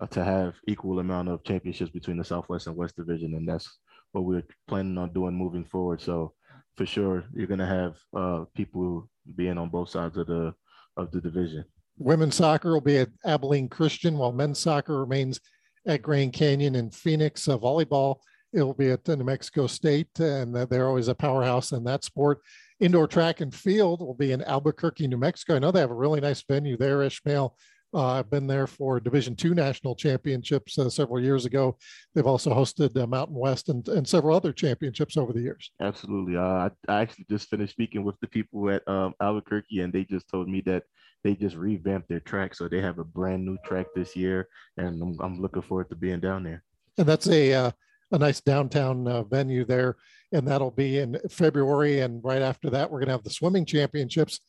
uh, 0.00 0.06
to 0.08 0.24
have 0.24 0.54
equal 0.66 0.98
amount 0.98 1.28
of 1.28 1.44
championships 1.44 1.90
between 1.90 2.18
the 2.18 2.24
Southwest 2.24 2.66
and 2.66 2.76
West 2.76 2.96
Division, 2.96 3.34
and 3.34 3.48
that's 3.48 3.78
what 4.12 4.24
we're 4.24 4.44
planning 4.68 4.98
on 4.98 5.12
doing 5.12 5.34
moving 5.34 5.64
forward. 5.64 6.00
So 6.00 6.34
for 6.76 6.86
sure, 6.86 7.24
you're 7.32 7.46
going 7.46 7.60
to 7.60 7.66
have 7.66 7.96
uh, 8.16 8.44
people 8.54 9.08
being 9.36 9.58
on 9.58 9.68
both 9.68 9.90
sides 9.90 10.16
of 10.16 10.26
the 10.26 10.54
of 10.96 11.10
the 11.10 11.20
division. 11.20 11.64
Women's 11.98 12.34
soccer 12.34 12.72
will 12.72 12.80
be 12.80 12.98
at 12.98 13.08
Abilene 13.24 13.68
Christian, 13.68 14.18
while 14.18 14.32
men's 14.32 14.58
soccer 14.58 15.00
remains 15.00 15.40
at 15.86 16.02
Grand 16.02 16.32
Canyon 16.32 16.74
in 16.74 16.90
Phoenix. 16.90 17.46
Uh, 17.46 17.58
volleyball, 17.58 18.16
it 18.52 18.62
will 18.62 18.74
be 18.74 18.90
at 18.90 19.06
New 19.06 19.24
Mexico 19.24 19.66
State, 19.66 20.18
and 20.18 20.54
they're 20.54 20.88
always 20.88 21.08
a 21.08 21.14
powerhouse 21.14 21.72
in 21.72 21.84
that 21.84 22.04
sport. 22.04 22.40
Indoor 22.80 23.06
track 23.06 23.40
and 23.40 23.54
field 23.54 24.00
will 24.00 24.14
be 24.14 24.32
in 24.32 24.42
Albuquerque, 24.42 25.06
New 25.06 25.16
Mexico. 25.16 25.56
I 25.56 25.58
know 25.58 25.70
they 25.70 25.80
have 25.80 25.90
a 25.90 25.94
really 25.94 26.20
nice 26.20 26.42
venue 26.42 26.76
there, 26.76 27.02
Ishmael. 27.02 27.56
Uh, 27.92 28.18
I've 28.18 28.30
been 28.30 28.48
there 28.48 28.66
for 28.66 28.98
Division 28.98 29.36
two 29.36 29.54
national 29.54 29.94
championships 29.94 30.76
uh, 30.76 30.90
several 30.90 31.22
years 31.22 31.46
ago. 31.46 31.78
They've 32.12 32.26
also 32.26 32.52
hosted 32.52 33.00
uh, 33.00 33.06
Mountain 33.06 33.36
West 33.36 33.68
and, 33.68 33.86
and 33.88 34.06
several 34.06 34.36
other 34.36 34.52
championships 34.52 35.16
over 35.16 35.32
the 35.32 35.40
years. 35.40 35.70
Absolutely. 35.80 36.36
Uh, 36.36 36.40
I, 36.40 36.70
I 36.88 37.02
actually 37.02 37.26
just 37.30 37.48
finished 37.48 37.72
speaking 37.72 38.02
with 38.02 38.18
the 38.20 38.26
people 38.26 38.68
at 38.70 38.86
um, 38.88 39.14
Albuquerque, 39.20 39.78
and 39.78 39.92
they 39.92 40.02
just 40.02 40.28
told 40.28 40.48
me 40.48 40.60
that 40.66 40.82
they 41.24 41.34
just 41.34 41.56
revamped 41.56 42.08
their 42.08 42.20
track, 42.20 42.54
so 42.54 42.68
they 42.68 42.80
have 42.80 42.98
a 42.98 43.04
brand 43.04 43.44
new 43.44 43.56
track 43.64 43.86
this 43.94 44.14
year, 44.14 44.46
and 44.76 45.02
I'm, 45.02 45.18
I'm 45.20 45.40
looking 45.40 45.62
forward 45.62 45.88
to 45.88 45.96
being 45.96 46.20
down 46.20 46.44
there. 46.44 46.62
And 46.98 47.08
that's 47.08 47.26
a 47.26 47.52
uh, 47.52 47.70
a 48.12 48.18
nice 48.18 48.40
downtown 48.40 49.08
uh, 49.08 49.22
venue 49.24 49.64
there, 49.64 49.96
and 50.32 50.46
that'll 50.46 50.70
be 50.70 50.98
in 50.98 51.18
February. 51.30 52.00
And 52.00 52.22
right 52.22 52.42
after 52.42 52.70
that, 52.70 52.90
we're 52.90 53.00
going 53.00 53.08
to 53.08 53.14
have 53.14 53.24
the 53.24 53.30
swimming 53.30 53.64
championships, 53.64 54.40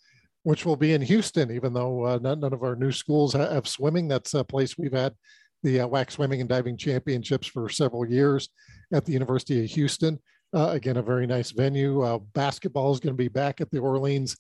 which 0.44 0.66
will 0.66 0.76
be 0.76 0.94
in 0.94 1.02
Houston. 1.02 1.50
Even 1.50 1.74
though 1.74 2.06
uh, 2.06 2.20
none, 2.22 2.42
none, 2.42 2.54
of 2.54 2.62
our 2.62 2.76
new 2.76 2.92
schools 2.92 3.34
have 3.34 3.68
swimming, 3.68 4.08
that's 4.08 4.34
a 4.34 4.44
place 4.44 4.78
we've 4.78 4.94
had 4.94 5.14
the 5.64 5.80
uh, 5.80 5.88
WAC 5.88 6.12
swimming 6.12 6.42
and 6.42 6.50
diving 6.50 6.78
championships 6.78 7.48
for 7.48 7.70
several 7.70 8.06
years 8.06 8.50
at 8.94 9.06
the 9.06 9.14
University 9.14 9.64
of 9.64 9.72
Houston. 9.72 10.20
Uh, 10.54 10.70
again, 10.70 10.98
a 10.98 11.02
very 11.02 11.26
nice 11.26 11.52
venue. 11.52 12.02
Uh, 12.02 12.20
basketball 12.34 12.94
is 12.94 13.00
going 13.00 13.14
to 13.14 13.18
be 13.18 13.30
back 13.30 13.62
at 13.62 13.72
the 13.72 13.80
Orleans 13.80 14.38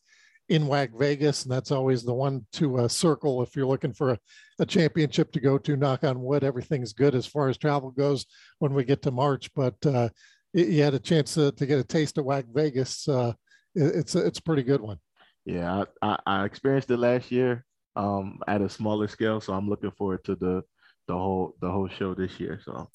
in 0.49 0.63
WAC 0.63 0.97
Vegas, 0.97 1.43
and 1.43 1.51
that's 1.51 1.71
always 1.71 2.03
the 2.03 2.13
one 2.13 2.45
to 2.53 2.79
uh, 2.79 2.87
circle 2.87 3.41
if 3.41 3.55
you're 3.55 3.65
looking 3.65 3.93
for 3.93 4.11
a, 4.11 4.19
a, 4.59 4.65
championship 4.65 5.31
to 5.31 5.39
go 5.39 5.57
to. 5.57 5.75
Knock 5.75 6.03
on 6.03 6.21
wood, 6.21 6.43
everything's 6.43 6.93
good 6.93 7.15
as 7.15 7.25
far 7.25 7.49
as 7.49 7.57
travel 7.57 7.91
goes 7.91 8.25
when 8.59 8.73
we 8.73 8.83
get 8.83 9.01
to 9.03 9.11
March. 9.11 9.49
But 9.55 9.75
uh, 9.85 10.09
you 10.53 10.83
had 10.83 10.93
a 10.93 10.99
chance 10.99 11.33
to, 11.33 11.51
to, 11.51 11.65
get 11.65 11.79
a 11.79 11.83
taste 11.83 12.17
of 12.17 12.25
WAC 12.25 12.45
Vegas. 12.53 13.07
Uh, 13.07 13.33
it, 13.73 13.95
it's 13.95 14.15
a, 14.15 14.25
it's 14.25 14.39
a 14.39 14.43
pretty 14.43 14.63
good 14.63 14.81
one. 14.81 14.97
Yeah, 15.45 15.85
I, 16.01 16.07
I, 16.07 16.19
I 16.25 16.45
experienced 16.45 16.91
it 16.91 16.97
last 16.97 17.31
year 17.31 17.65
um, 17.95 18.39
at 18.47 18.61
a 18.61 18.69
smaller 18.69 19.07
scale, 19.07 19.41
so 19.41 19.53
I'm 19.53 19.69
looking 19.69 19.91
forward 19.91 20.23
to 20.25 20.35
the 20.35 20.63
the 21.07 21.13
whole 21.13 21.55
the 21.61 21.69
whole 21.69 21.87
show 21.87 22.13
this 22.13 22.39
year. 22.39 22.59
So 22.63 22.89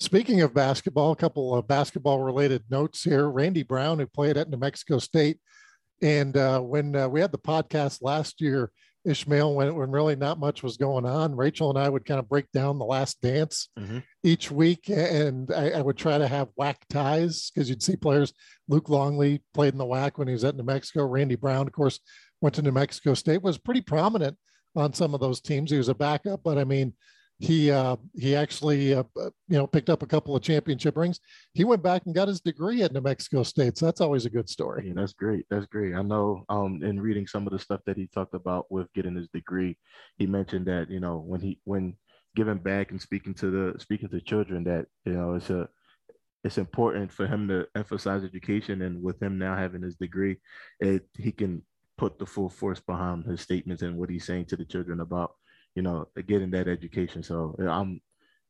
Speaking 0.00 0.40
of 0.40 0.54
basketball, 0.54 1.12
a 1.12 1.16
couple 1.16 1.54
of 1.54 1.68
basketball 1.68 2.20
related 2.20 2.64
notes 2.70 3.04
here. 3.04 3.28
Randy 3.28 3.62
Brown, 3.62 3.98
who 3.98 4.06
played 4.06 4.38
at 4.38 4.48
New 4.48 4.56
Mexico 4.56 4.98
State, 4.98 5.38
and 6.02 6.36
uh, 6.36 6.60
when 6.60 6.96
uh, 6.96 7.08
we 7.08 7.20
had 7.20 7.32
the 7.32 7.38
podcast 7.38 8.02
last 8.02 8.40
year, 8.40 8.70
Ishmael, 9.04 9.54
when, 9.54 9.74
when 9.74 9.90
really 9.90 10.16
not 10.16 10.38
much 10.38 10.62
was 10.62 10.76
going 10.76 11.06
on, 11.06 11.36
Rachel 11.36 11.70
and 11.70 11.78
I 11.78 11.88
would 11.88 12.04
kind 12.04 12.20
of 12.20 12.28
break 12.28 12.50
down 12.52 12.78
the 12.78 12.84
last 12.84 13.20
dance 13.22 13.68
mm-hmm. 13.78 13.98
each 14.22 14.50
week. 14.50 14.88
And 14.90 15.50
I, 15.52 15.70
I, 15.70 15.80
would 15.80 15.96
try 15.96 16.18
to 16.18 16.28
have 16.28 16.48
WAC 16.58 16.76
ties 16.90 17.50
because 17.50 17.70
you'd 17.70 17.82
see 17.82 17.96
players. 17.96 18.34
Luke 18.68 18.90
Longley 18.90 19.42
played 19.54 19.72
in 19.72 19.78
the 19.78 19.86
WAC 19.86 20.12
when 20.16 20.28
he 20.28 20.34
was 20.34 20.44
at 20.44 20.54
New 20.54 20.64
Mexico. 20.64 21.06
Randy 21.06 21.36
Brown, 21.36 21.66
of 21.66 21.72
course, 21.72 21.98
went 22.42 22.54
to 22.56 22.62
New 22.62 22.72
Mexico 22.72 23.14
State, 23.14 23.42
was 23.42 23.56
pretty 23.56 23.80
prominent 23.80 24.36
on 24.76 24.92
some 24.92 25.14
of 25.14 25.20
those 25.20 25.40
teams. 25.40 25.70
He 25.70 25.78
was 25.78 25.88
a 25.88 25.94
backup, 25.94 26.42
but 26.42 26.58
I 26.58 26.64
mean, 26.64 26.92
he 27.40 27.70
uh, 27.70 27.96
he 28.14 28.36
actually 28.36 28.94
uh, 28.94 29.02
uh, 29.18 29.30
you 29.48 29.56
know 29.56 29.66
picked 29.66 29.88
up 29.88 30.02
a 30.02 30.06
couple 30.06 30.36
of 30.36 30.42
championship 30.42 30.96
rings. 30.96 31.20
He 31.54 31.64
went 31.64 31.82
back 31.82 32.02
and 32.04 32.14
got 32.14 32.28
his 32.28 32.42
degree 32.42 32.82
at 32.82 32.92
New 32.92 33.00
Mexico 33.00 33.42
State, 33.42 33.78
so 33.78 33.86
that's 33.86 34.02
always 34.02 34.26
a 34.26 34.30
good 34.30 34.48
story. 34.48 34.88
Yeah, 34.88 34.92
that's 34.94 35.14
great. 35.14 35.46
That's 35.50 35.66
great. 35.66 35.94
I 35.94 36.02
know. 36.02 36.44
Um, 36.50 36.82
in 36.82 37.00
reading 37.00 37.26
some 37.26 37.46
of 37.46 37.52
the 37.52 37.58
stuff 37.58 37.80
that 37.86 37.96
he 37.96 38.08
talked 38.08 38.34
about 38.34 38.70
with 38.70 38.92
getting 38.92 39.16
his 39.16 39.28
degree, 39.28 39.78
he 40.18 40.26
mentioned 40.26 40.66
that 40.66 40.90
you 40.90 41.00
know 41.00 41.16
when 41.16 41.40
he 41.40 41.58
when 41.64 41.96
giving 42.36 42.58
back 42.58 42.90
and 42.90 43.00
speaking 43.00 43.32
to 43.34 43.50
the 43.50 43.80
speaking 43.80 44.10
to 44.10 44.20
children 44.20 44.62
that 44.64 44.86
you 45.06 45.14
know 45.14 45.34
it's 45.34 45.48
a 45.48 45.66
it's 46.44 46.58
important 46.58 47.10
for 47.10 47.26
him 47.26 47.48
to 47.48 47.66
emphasize 47.74 48.22
education 48.22 48.82
and 48.82 49.02
with 49.02 49.20
him 49.22 49.38
now 49.38 49.56
having 49.56 49.82
his 49.82 49.96
degree 49.96 50.36
it 50.78 51.04
he 51.18 51.32
can 51.32 51.62
put 51.98 52.18
the 52.18 52.26
full 52.26 52.48
force 52.48 52.80
behind 52.80 53.24
his 53.24 53.40
statements 53.40 53.82
and 53.82 53.96
what 53.96 54.08
he's 54.08 54.24
saying 54.24 54.44
to 54.44 54.56
the 54.56 54.64
children 54.64 55.00
about 55.00 55.32
you 55.74 55.82
know, 55.82 56.08
getting 56.26 56.50
that 56.50 56.68
education. 56.68 57.22
So 57.22 57.54
I'm 57.58 58.00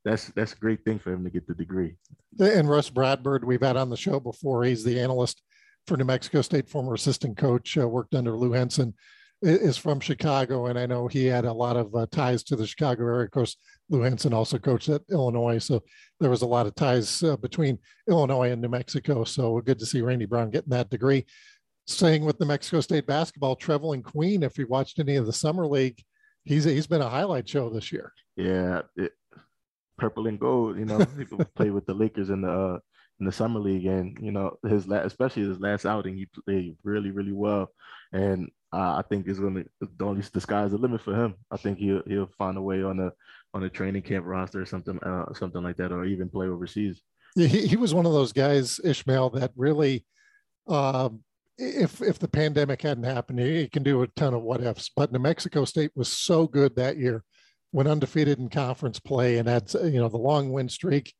that's 0.04 0.28
that's 0.28 0.52
a 0.52 0.56
great 0.56 0.84
thing 0.84 0.98
for 0.98 1.12
him 1.12 1.24
to 1.24 1.30
get 1.30 1.46
the 1.46 1.54
degree. 1.54 1.96
And 2.38 2.68
Russ 2.68 2.90
Bradburd, 2.90 3.44
we've 3.44 3.62
had 3.62 3.76
on 3.76 3.90
the 3.90 3.96
show 3.96 4.18
before. 4.18 4.64
He's 4.64 4.84
the 4.84 4.98
analyst 4.98 5.42
for 5.86 5.96
New 5.96 6.04
Mexico 6.04 6.42
State, 6.42 6.68
former 6.68 6.94
assistant 6.94 7.36
coach, 7.36 7.76
uh, 7.76 7.88
worked 7.88 8.14
under 8.14 8.36
Lou 8.36 8.52
Henson, 8.52 8.94
is 9.42 9.78
from 9.78 10.00
Chicago, 10.00 10.66
and 10.66 10.78
I 10.78 10.86
know 10.86 11.08
he 11.08 11.24
had 11.24 11.44
a 11.44 11.52
lot 11.52 11.76
of 11.76 11.94
uh, 11.94 12.06
ties 12.10 12.42
to 12.44 12.56
the 12.56 12.66
Chicago 12.66 13.04
area. 13.04 13.24
Of 13.24 13.30
course, 13.30 13.56
Lou 13.88 14.02
Henson 14.02 14.34
also 14.34 14.58
coached 14.58 14.88
at 14.88 15.02
Illinois, 15.10 15.58
so 15.58 15.82
there 16.18 16.30
was 16.30 16.42
a 16.42 16.46
lot 16.46 16.66
of 16.66 16.74
ties 16.74 17.22
uh, 17.22 17.36
between 17.36 17.78
Illinois 18.08 18.50
and 18.50 18.60
New 18.60 18.68
Mexico. 18.68 19.24
So 19.24 19.60
good 19.60 19.78
to 19.78 19.86
see 19.86 20.02
Randy 20.02 20.26
Brown 20.26 20.50
getting 20.50 20.70
that 20.70 20.90
degree. 20.90 21.24
Staying 21.86 22.24
with 22.24 22.38
New 22.38 22.46
Mexico 22.46 22.80
State 22.80 23.06
basketball, 23.06 23.56
Trevelin 23.56 24.04
Queen. 24.04 24.42
If 24.42 24.58
you 24.58 24.66
watched 24.66 24.98
any 24.98 25.16
of 25.16 25.26
the 25.26 25.32
summer 25.32 25.66
league 25.66 26.00
he's 26.44 26.64
he's 26.64 26.86
been 26.86 27.02
a 27.02 27.08
highlight 27.08 27.48
show 27.48 27.68
this 27.70 27.92
year. 27.92 28.12
Yeah, 28.36 28.82
it, 28.96 29.12
purple 29.98 30.26
and 30.26 30.40
gold. 30.40 30.78
You 30.78 30.86
know, 30.86 31.06
he 31.16 31.24
played 31.56 31.72
with 31.72 31.86
the 31.86 31.94
Lakers 31.94 32.30
in 32.30 32.42
the 32.42 32.50
uh, 32.50 32.78
in 33.20 33.26
the 33.26 33.32
summer 33.32 33.60
league, 33.60 33.86
and 33.86 34.18
you 34.20 34.32
know 34.32 34.58
his 34.66 34.88
last, 34.88 35.06
especially 35.06 35.44
his 35.44 35.60
last 35.60 35.86
outing, 35.86 36.16
he 36.16 36.26
played 36.26 36.76
really 36.82 37.10
really 37.10 37.32
well, 37.32 37.70
and 38.12 38.50
uh, 38.72 38.96
I 38.96 39.02
think 39.08 39.26
it's 39.26 39.38
gonna 39.38 39.64
the 39.80 40.04
only 40.04 40.22
the 40.22 40.40
sky's 40.40 40.72
the 40.72 40.78
limit 40.78 41.02
for 41.02 41.14
him. 41.14 41.34
I 41.50 41.56
think 41.56 41.78
he'll 41.78 42.02
he'll 42.06 42.30
find 42.38 42.56
a 42.56 42.62
way 42.62 42.82
on 42.82 42.98
a 42.98 43.12
on 43.52 43.64
a 43.64 43.68
training 43.68 44.02
camp 44.02 44.26
roster 44.26 44.60
or 44.60 44.66
something 44.66 44.98
uh, 45.02 45.32
something 45.34 45.62
like 45.62 45.76
that, 45.76 45.92
or 45.92 46.04
even 46.04 46.28
play 46.28 46.48
overseas. 46.48 47.00
Yeah, 47.36 47.46
he, 47.46 47.66
he 47.66 47.76
was 47.76 47.94
one 47.94 48.06
of 48.06 48.12
those 48.12 48.32
guys, 48.32 48.80
Ishmael, 48.82 49.30
that 49.30 49.52
really 49.54 50.04
um, 50.66 51.22
if 51.60 52.00
if 52.00 52.18
the 52.18 52.28
pandemic 52.28 52.80
hadn't 52.80 53.04
happened, 53.04 53.38
he 53.38 53.68
can 53.68 53.82
do 53.82 54.02
a 54.02 54.06
ton 54.08 54.34
of 54.34 54.42
what 54.42 54.62
ifs. 54.62 54.90
But 54.94 55.12
New 55.12 55.18
Mexico 55.18 55.64
State 55.64 55.90
was 55.94 56.08
so 56.08 56.46
good 56.46 56.74
that 56.76 56.96
year, 56.96 57.22
went 57.72 57.88
undefeated 57.88 58.38
in 58.38 58.48
conference 58.48 58.98
play, 58.98 59.38
and 59.38 59.48
had 59.48 59.72
you 59.74 60.00
know 60.00 60.08
the 60.08 60.16
long 60.16 60.50
win 60.52 60.68
streak, 60.68 61.14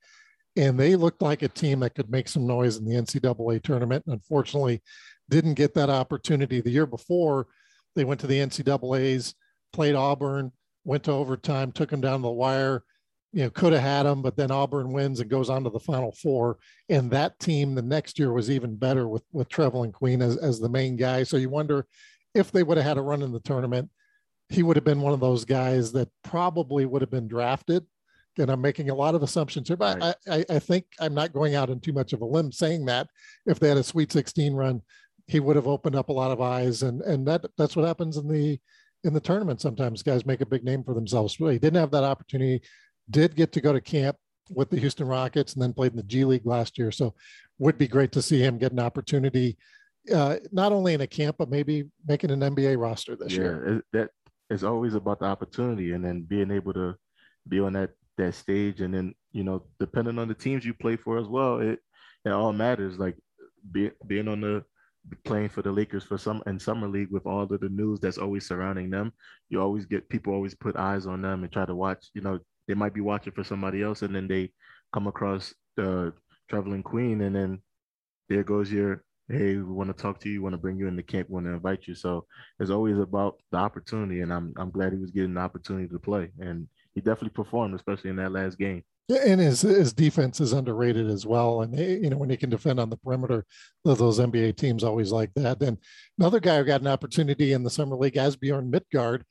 and 0.56 0.78
they 0.78 0.96
looked 0.96 1.20
like 1.20 1.42
a 1.42 1.48
team 1.48 1.80
that 1.80 1.94
could 1.94 2.10
make 2.10 2.26
some 2.26 2.46
noise 2.46 2.78
in 2.78 2.86
the 2.86 2.94
NCAA 2.94 3.62
tournament. 3.62 4.04
And 4.06 4.14
unfortunately, 4.14 4.82
didn't 5.28 5.54
get 5.54 5.74
that 5.74 5.90
opportunity 5.90 6.60
the 6.60 6.70
year 6.70 6.86
before. 6.86 7.46
They 7.94 8.04
went 8.04 8.20
to 8.20 8.26
the 8.26 8.38
NCAA's, 8.38 9.34
played 9.72 9.94
Auburn, 9.94 10.52
went 10.84 11.04
to 11.04 11.12
overtime, 11.12 11.72
took 11.72 11.90
them 11.90 12.00
down 12.00 12.22
the 12.22 12.30
wire 12.30 12.82
you 13.32 13.44
know, 13.44 13.50
could 13.50 13.72
have 13.72 13.82
had 13.82 14.02
them, 14.04 14.22
but 14.22 14.36
then 14.36 14.50
Auburn 14.50 14.92
wins 14.92 15.20
and 15.20 15.30
goes 15.30 15.50
on 15.50 15.62
to 15.64 15.70
the 15.70 15.78
Final 15.78 16.12
Four. 16.12 16.58
And 16.88 17.10
that 17.12 17.38
team 17.38 17.74
the 17.74 17.82
next 17.82 18.18
year 18.18 18.32
was 18.32 18.50
even 18.50 18.76
better 18.76 19.06
with 19.06 19.22
with 19.32 19.48
Trevelin 19.48 19.92
Queen 19.92 20.20
as 20.20 20.36
as 20.36 20.58
the 20.58 20.68
main 20.68 20.96
guy. 20.96 21.22
So 21.22 21.36
you 21.36 21.48
wonder 21.48 21.86
if 22.34 22.50
they 22.50 22.62
would 22.62 22.76
have 22.76 22.86
had 22.86 22.98
a 22.98 23.02
run 23.02 23.22
in 23.22 23.32
the 23.32 23.40
tournament, 23.40 23.90
he 24.48 24.62
would 24.62 24.76
have 24.76 24.84
been 24.84 25.00
one 25.00 25.12
of 25.12 25.20
those 25.20 25.44
guys 25.44 25.92
that 25.92 26.08
probably 26.22 26.86
would 26.86 27.02
have 27.02 27.10
been 27.10 27.28
drafted. 27.28 27.86
And 28.38 28.50
I'm 28.50 28.60
making 28.60 28.90
a 28.90 28.94
lot 28.94 29.14
of 29.14 29.22
assumptions 29.22 29.68
here, 29.68 29.76
but 29.76 30.00
right. 30.00 30.14
I, 30.28 30.36
I, 30.36 30.44
I 30.56 30.58
think 30.60 30.86
I'm 31.00 31.14
not 31.14 31.32
going 31.32 31.56
out 31.56 31.68
on 31.68 31.80
too 31.80 31.92
much 31.92 32.12
of 32.12 32.22
a 32.22 32.24
limb 32.24 32.52
saying 32.52 32.86
that 32.86 33.08
if 33.44 33.58
they 33.58 33.68
had 33.68 33.76
a 33.76 33.82
Sweet 33.82 34.12
16 34.12 34.54
run, 34.54 34.82
he 35.26 35.40
would 35.40 35.56
have 35.56 35.66
opened 35.66 35.96
up 35.96 36.08
a 36.08 36.12
lot 36.12 36.30
of 36.30 36.40
eyes, 36.40 36.82
and 36.82 37.00
and 37.02 37.26
that 37.28 37.44
that's 37.56 37.76
what 37.76 37.86
happens 37.86 38.16
in 38.16 38.28
the 38.28 38.58
in 39.04 39.14
the 39.14 39.20
tournament. 39.20 39.60
Sometimes 39.60 40.02
guys 40.02 40.26
make 40.26 40.40
a 40.40 40.46
big 40.46 40.64
name 40.64 40.82
for 40.82 40.94
themselves. 40.94 41.36
But 41.36 41.52
he 41.52 41.58
didn't 41.58 41.80
have 41.80 41.92
that 41.92 42.04
opportunity 42.04 42.62
did 43.10 43.34
get 43.34 43.52
to 43.52 43.60
go 43.60 43.72
to 43.72 43.80
camp 43.80 44.16
with 44.50 44.70
the 44.70 44.78
Houston 44.78 45.06
Rockets 45.06 45.54
and 45.54 45.62
then 45.62 45.72
played 45.72 45.92
in 45.92 45.96
the 45.96 46.02
G 46.02 46.24
League 46.24 46.46
last 46.46 46.78
year. 46.78 46.90
So 46.90 47.14
would 47.58 47.78
be 47.78 47.88
great 47.88 48.12
to 48.12 48.22
see 48.22 48.42
him 48.42 48.58
get 48.58 48.72
an 48.72 48.80
opportunity, 48.80 49.56
uh, 50.12 50.36
not 50.50 50.72
only 50.72 50.94
in 50.94 51.00
a 51.02 51.06
camp, 51.06 51.36
but 51.38 51.50
maybe 51.50 51.84
making 52.06 52.30
an 52.30 52.40
NBA 52.40 52.80
roster 52.80 53.16
this 53.16 53.32
year. 53.32 53.62
yeah, 53.64 53.72
year. 53.72 53.84
That 53.92 54.10
is 54.50 54.64
always 54.64 54.94
about 54.94 55.20
the 55.20 55.26
opportunity 55.26 55.92
and 55.92 56.04
then 56.04 56.22
being 56.22 56.50
able 56.50 56.72
to 56.72 56.96
be 57.48 57.60
on 57.60 57.72
that 57.74 57.90
that 58.18 58.34
stage 58.34 58.80
and 58.80 58.92
then 58.92 59.14
you 59.32 59.42
know 59.42 59.62
depending 59.78 60.18
on 60.18 60.28
the 60.28 60.34
teams 60.34 60.64
you 60.64 60.74
play 60.74 60.96
for 60.96 61.16
as 61.16 61.26
well 61.26 61.60
it 61.60 61.78
it 62.24 62.30
all 62.30 62.52
matters 62.52 62.98
like 62.98 63.16
be, 63.72 63.90
being 64.06 64.28
on 64.28 64.40
the 64.40 64.62
playing 65.24 65.48
for 65.48 65.62
the 65.62 65.72
Lakers 65.72 66.04
for 66.04 66.18
some 66.18 66.42
in 66.46 66.58
summer 66.58 66.86
league 66.86 67.10
with 67.10 67.24
all 67.24 67.42
of 67.42 67.60
the 67.60 67.68
news 67.70 67.98
that's 67.98 68.18
always 68.18 68.46
surrounding 68.46 68.90
them 68.90 69.12
you 69.48 69.60
always 69.60 69.86
get 69.86 70.08
people 70.08 70.34
always 70.34 70.54
put 70.54 70.76
eyes 70.76 71.06
on 71.06 71.22
them 71.22 71.42
and 71.42 71.52
try 71.52 71.64
to 71.64 71.74
watch 71.74 72.10
you 72.14 72.20
know 72.20 72.38
they 72.70 72.74
might 72.74 72.94
be 72.94 73.00
watching 73.00 73.32
for 73.32 73.42
somebody 73.42 73.82
else, 73.82 74.02
and 74.02 74.14
then 74.14 74.28
they 74.28 74.52
come 74.92 75.08
across 75.08 75.52
the 75.76 76.12
Trevelin 76.48 76.84
Queen, 76.84 77.20
and 77.22 77.34
then 77.34 77.60
there 78.28 78.44
goes 78.44 78.70
your 78.70 79.02
hey, 79.28 79.56
we 79.56 79.62
want 79.62 79.88
to 79.88 80.02
talk 80.02 80.18
to 80.20 80.28
you, 80.28 80.42
want 80.42 80.54
to 80.54 80.58
bring 80.58 80.76
you 80.76 80.88
in 80.88 80.96
the 80.96 81.02
camp, 81.02 81.30
want 81.30 81.46
to 81.46 81.52
invite 81.52 81.86
you. 81.86 81.94
So 81.94 82.26
it's 82.58 82.70
always 82.70 82.98
about 82.98 83.36
the 83.50 83.58
opportunity, 83.58 84.20
and 84.20 84.32
I'm 84.32 84.54
I'm 84.56 84.70
glad 84.70 84.92
he 84.92 84.98
was 84.98 85.10
getting 85.10 85.34
the 85.34 85.40
opportunity 85.40 85.88
to 85.88 85.98
play, 85.98 86.30
and 86.38 86.68
he 86.94 87.00
definitely 87.00 87.30
performed, 87.30 87.74
especially 87.74 88.10
in 88.10 88.16
that 88.16 88.32
last 88.32 88.56
game. 88.56 88.84
Yeah, 89.08 89.22
and 89.26 89.40
his 89.40 89.62
his 89.62 89.92
defense 89.92 90.40
is 90.40 90.52
underrated 90.52 91.08
as 91.08 91.26
well. 91.26 91.62
And 91.62 91.76
you 91.76 92.10
know 92.10 92.18
when 92.18 92.30
he 92.30 92.36
can 92.36 92.50
defend 92.50 92.78
on 92.78 92.90
the 92.90 92.96
perimeter, 92.98 93.44
those 93.84 94.20
NBA 94.20 94.56
teams 94.56 94.84
always 94.84 95.10
like 95.10 95.34
that. 95.34 95.60
And 95.60 95.76
another 96.20 96.38
guy 96.38 96.58
who 96.58 96.64
got 96.64 96.82
an 96.82 96.86
opportunity 96.86 97.52
in 97.52 97.64
the 97.64 97.70
summer 97.70 97.96
league, 97.96 98.14
Asbjorn 98.14 98.70
Midtgaard, 98.70 99.22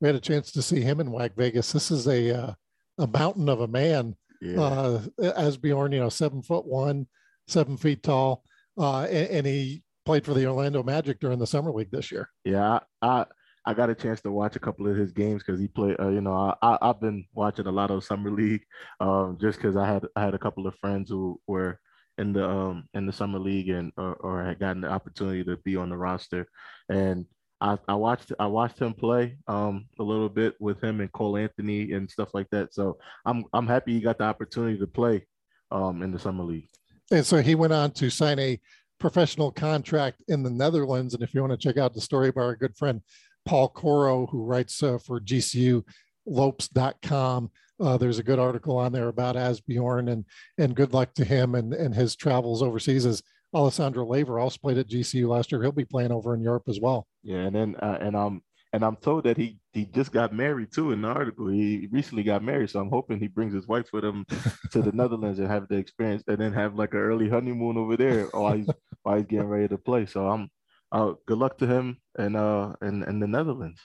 we 0.00 0.08
had 0.08 0.14
a 0.14 0.20
chance 0.20 0.50
to 0.52 0.62
see 0.62 0.80
him 0.80 1.00
in 1.00 1.08
WAC 1.08 1.36
Vegas. 1.36 1.72
This 1.72 1.90
is 1.90 2.06
a 2.06 2.34
uh, 2.34 2.54
a 2.98 3.06
mountain 3.06 3.48
of 3.48 3.60
a 3.60 3.68
man. 3.68 4.16
Yeah. 4.40 4.60
Uh, 4.60 5.02
Asbjorn, 5.20 5.92
you 5.92 6.00
know, 6.00 6.08
seven 6.08 6.42
foot 6.42 6.66
one, 6.66 7.06
seven 7.46 7.76
feet 7.76 8.02
tall, 8.02 8.42
uh, 8.78 9.02
and, 9.02 9.28
and, 9.30 9.46
he 9.46 9.82
played 10.04 10.26
for 10.26 10.34
the 10.34 10.46
Orlando 10.46 10.82
Magic 10.82 11.20
during 11.20 11.38
the 11.38 11.46
summer 11.46 11.72
league 11.72 11.90
this 11.90 12.12
year. 12.12 12.28
Yeah, 12.44 12.80
I 13.00 13.08
I, 13.08 13.24
I 13.64 13.74
got 13.74 13.90
a 13.90 13.94
chance 13.94 14.20
to 14.22 14.30
watch 14.30 14.54
a 14.54 14.60
couple 14.60 14.86
of 14.88 14.96
his 14.96 15.12
games 15.12 15.42
because 15.42 15.58
he 15.58 15.68
played. 15.68 15.96
Uh, 15.98 16.08
you 16.08 16.20
know, 16.20 16.54
I 16.62 16.78
I've 16.82 17.00
been 17.00 17.24
watching 17.34 17.66
a 17.66 17.72
lot 17.72 17.90
of 17.90 18.04
summer 18.04 18.30
league, 18.30 18.62
um, 19.00 19.38
just 19.40 19.58
because 19.58 19.76
I 19.76 19.86
had 19.86 20.06
I 20.14 20.22
had 20.22 20.34
a 20.34 20.38
couple 20.38 20.66
of 20.66 20.76
friends 20.76 21.10
who 21.10 21.40
were 21.46 21.80
in 22.18 22.32
the 22.32 22.48
um 22.48 22.88
in 22.94 23.06
the 23.06 23.12
summer 23.12 23.38
league 23.38 23.68
and 23.68 23.92
or, 23.96 24.14
or 24.14 24.44
had 24.44 24.58
gotten 24.58 24.82
the 24.82 24.88
opportunity 24.88 25.44
to 25.44 25.56
be 25.58 25.76
on 25.76 25.88
the 25.88 25.96
roster, 25.96 26.46
and 26.88 27.26
I, 27.60 27.78
I 27.88 27.94
watched 27.94 28.32
I 28.38 28.46
watched 28.46 28.78
him 28.78 28.92
play 28.92 29.36
um, 29.48 29.86
a 29.98 30.02
little 30.02 30.28
bit 30.28 30.54
with 30.60 30.82
him 30.82 31.00
and 31.00 31.10
Cole 31.12 31.36
Anthony 31.36 31.92
and 31.92 32.10
stuff 32.10 32.34
like 32.34 32.48
that. 32.50 32.74
So 32.74 32.98
I'm 33.24 33.44
I'm 33.52 33.66
happy 33.66 33.94
he 33.94 34.00
got 34.00 34.18
the 34.18 34.24
opportunity 34.24 34.78
to 34.78 34.86
play 34.86 35.26
um, 35.70 36.02
in 36.02 36.12
the 36.12 36.18
summer 36.18 36.44
league. 36.44 36.68
And 37.10 37.24
so 37.24 37.38
he 37.38 37.54
went 37.54 37.72
on 37.72 37.92
to 37.92 38.10
sign 38.10 38.38
a 38.38 38.60
professional 38.98 39.50
contract 39.50 40.22
in 40.28 40.42
the 40.42 40.50
Netherlands. 40.50 41.14
And 41.14 41.22
if 41.22 41.34
you 41.34 41.40
want 41.40 41.52
to 41.52 41.56
check 41.56 41.76
out 41.76 41.94
the 41.94 42.00
story 42.00 42.30
by 42.30 42.42
our 42.42 42.56
good 42.56 42.76
friend 42.76 43.00
Paul 43.44 43.68
Coro, 43.68 44.26
who 44.26 44.42
writes 44.42 44.82
uh, 44.82 44.98
for 44.98 45.20
GCU 45.20 45.84
Lopes.com, 46.26 47.50
uh, 47.78 47.96
there's 47.96 48.18
a 48.18 48.22
good 48.22 48.38
article 48.38 48.76
on 48.78 48.92
there 48.92 49.08
about 49.08 49.36
Asbjorn 49.36 50.10
and 50.10 50.24
and 50.58 50.74
good 50.74 50.92
luck 50.92 51.14
to 51.14 51.24
him 51.24 51.54
and 51.54 51.74
and 51.74 51.94
his 51.94 52.16
travels 52.16 52.62
overseas 52.62 53.06
as 53.06 53.22
Alessandro 53.56 54.06
Lever 54.06 54.38
also 54.38 54.58
played 54.60 54.76
at 54.76 54.88
GCU 54.88 55.28
last 55.28 55.50
year. 55.50 55.62
He'll 55.62 55.72
be 55.72 55.86
playing 55.86 56.12
over 56.12 56.34
in 56.34 56.42
Europe 56.42 56.64
as 56.68 56.78
well. 56.78 57.06
Yeah, 57.22 57.38
and 57.38 57.54
then 57.54 57.76
uh, 57.76 57.98
and 58.00 58.14
um 58.14 58.42
and 58.72 58.84
I'm 58.84 58.96
told 58.96 59.24
that 59.24 59.38
he 59.38 59.58
he 59.72 59.86
just 59.86 60.12
got 60.12 60.34
married 60.34 60.72
too 60.72 60.92
in 60.92 61.00
the 61.02 61.08
article. 61.08 61.48
He 61.48 61.88
recently 61.90 62.22
got 62.22 62.44
married, 62.44 62.68
so 62.68 62.80
I'm 62.80 62.90
hoping 62.90 63.18
he 63.18 63.28
brings 63.28 63.54
his 63.54 63.66
wife 63.66 63.86
with 63.92 64.04
him 64.04 64.26
to 64.72 64.82
the 64.82 64.92
Netherlands 64.92 65.38
and 65.38 65.48
have 65.48 65.68
the 65.68 65.76
experience, 65.76 66.22
and 66.28 66.38
then 66.38 66.52
have 66.52 66.74
like 66.74 66.92
an 66.92 67.00
early 67.00 67.28
honeymoon 67.30 67.78
over 67.78 67.96
there 67.96 68.26
while 68.26 68.52
he's 68.52 68.68
while 69.02 69.16
he's 69.16 69.26
getting 69.26 69.48
ready 69.48 69.68
to 69.68 69.78
play. 69.78 70.04
So 70.04 70.28
I'm 70.28 70.50
uh 70.92 71.14
good 71.26 71.38
luck 71.38 71.56
to 71.58 71.66
him 71.66 71.98
and 72.18 72.36
uh 72.36 72.74
and 72.82 73.04
in 73.04 73.20
the 73.20 73.26
Netherlands. 73.26 73.80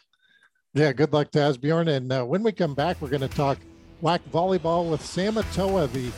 Yeah, 0.73 0.93
good 0.93 1.11
luck 1.11 1.31
to 1.31 1.39
Asbjorn. 1.39 1.89
And 1.89 2.11
uh, 2.11 2.23
when 2.23 2.43
we 2.43 2.53
come 2.53 2.73
back, 2.73 3.01
we're 3.01 3.09
going 3.09 3.27
to 3.27 3.35
talk 3.35 3.57
WAC 4.01 4.21
volleyball 4.31 4.89
with 4.89 5.05
Sam 5.05 5.35
Atoa, 5.35 5.91
the 5.91 6.11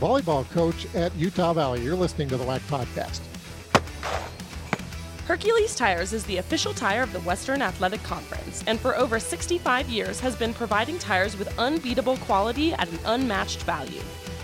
volleyball 0.00 0.48
coach 0.50 0.92
at 0.94 1.14
Utah 1.16 1.52
Valley. 1.52 1.82
You're 1.82 1.94
listening 1.94 2.28
to 2.30 2.36
the 2.36 2.44
WAC 2.44 2.60
Podcast. 2.60 3.20
Hercules 5.26 5.76
Tires 5.76 6.12
is 6.12 6.24
the 6.24 6.38
official 6.38 6.74
tire 6.74 7.02
of 7.02 7.12
the 7.12 7.20
Western 7.20 7.62
Athletic 7.62 8.02
Conference, 8.02 8.64
and 8.66 8.80
for 8.80 8.96
over 8.96 9.20
65 9.20 9.88
years 9.88 10.18
has 10.18 10.34
been 10.34 10.52
providing 10.52 10.98
tires 10.98 11.36
with 11.38 11.56
unbeatable 11.56 12.16
quality 12.16 12.72
at 12.72 12.88
an 12.88 12.98
unmatched 13.04 13.62
value. 13.62 14.00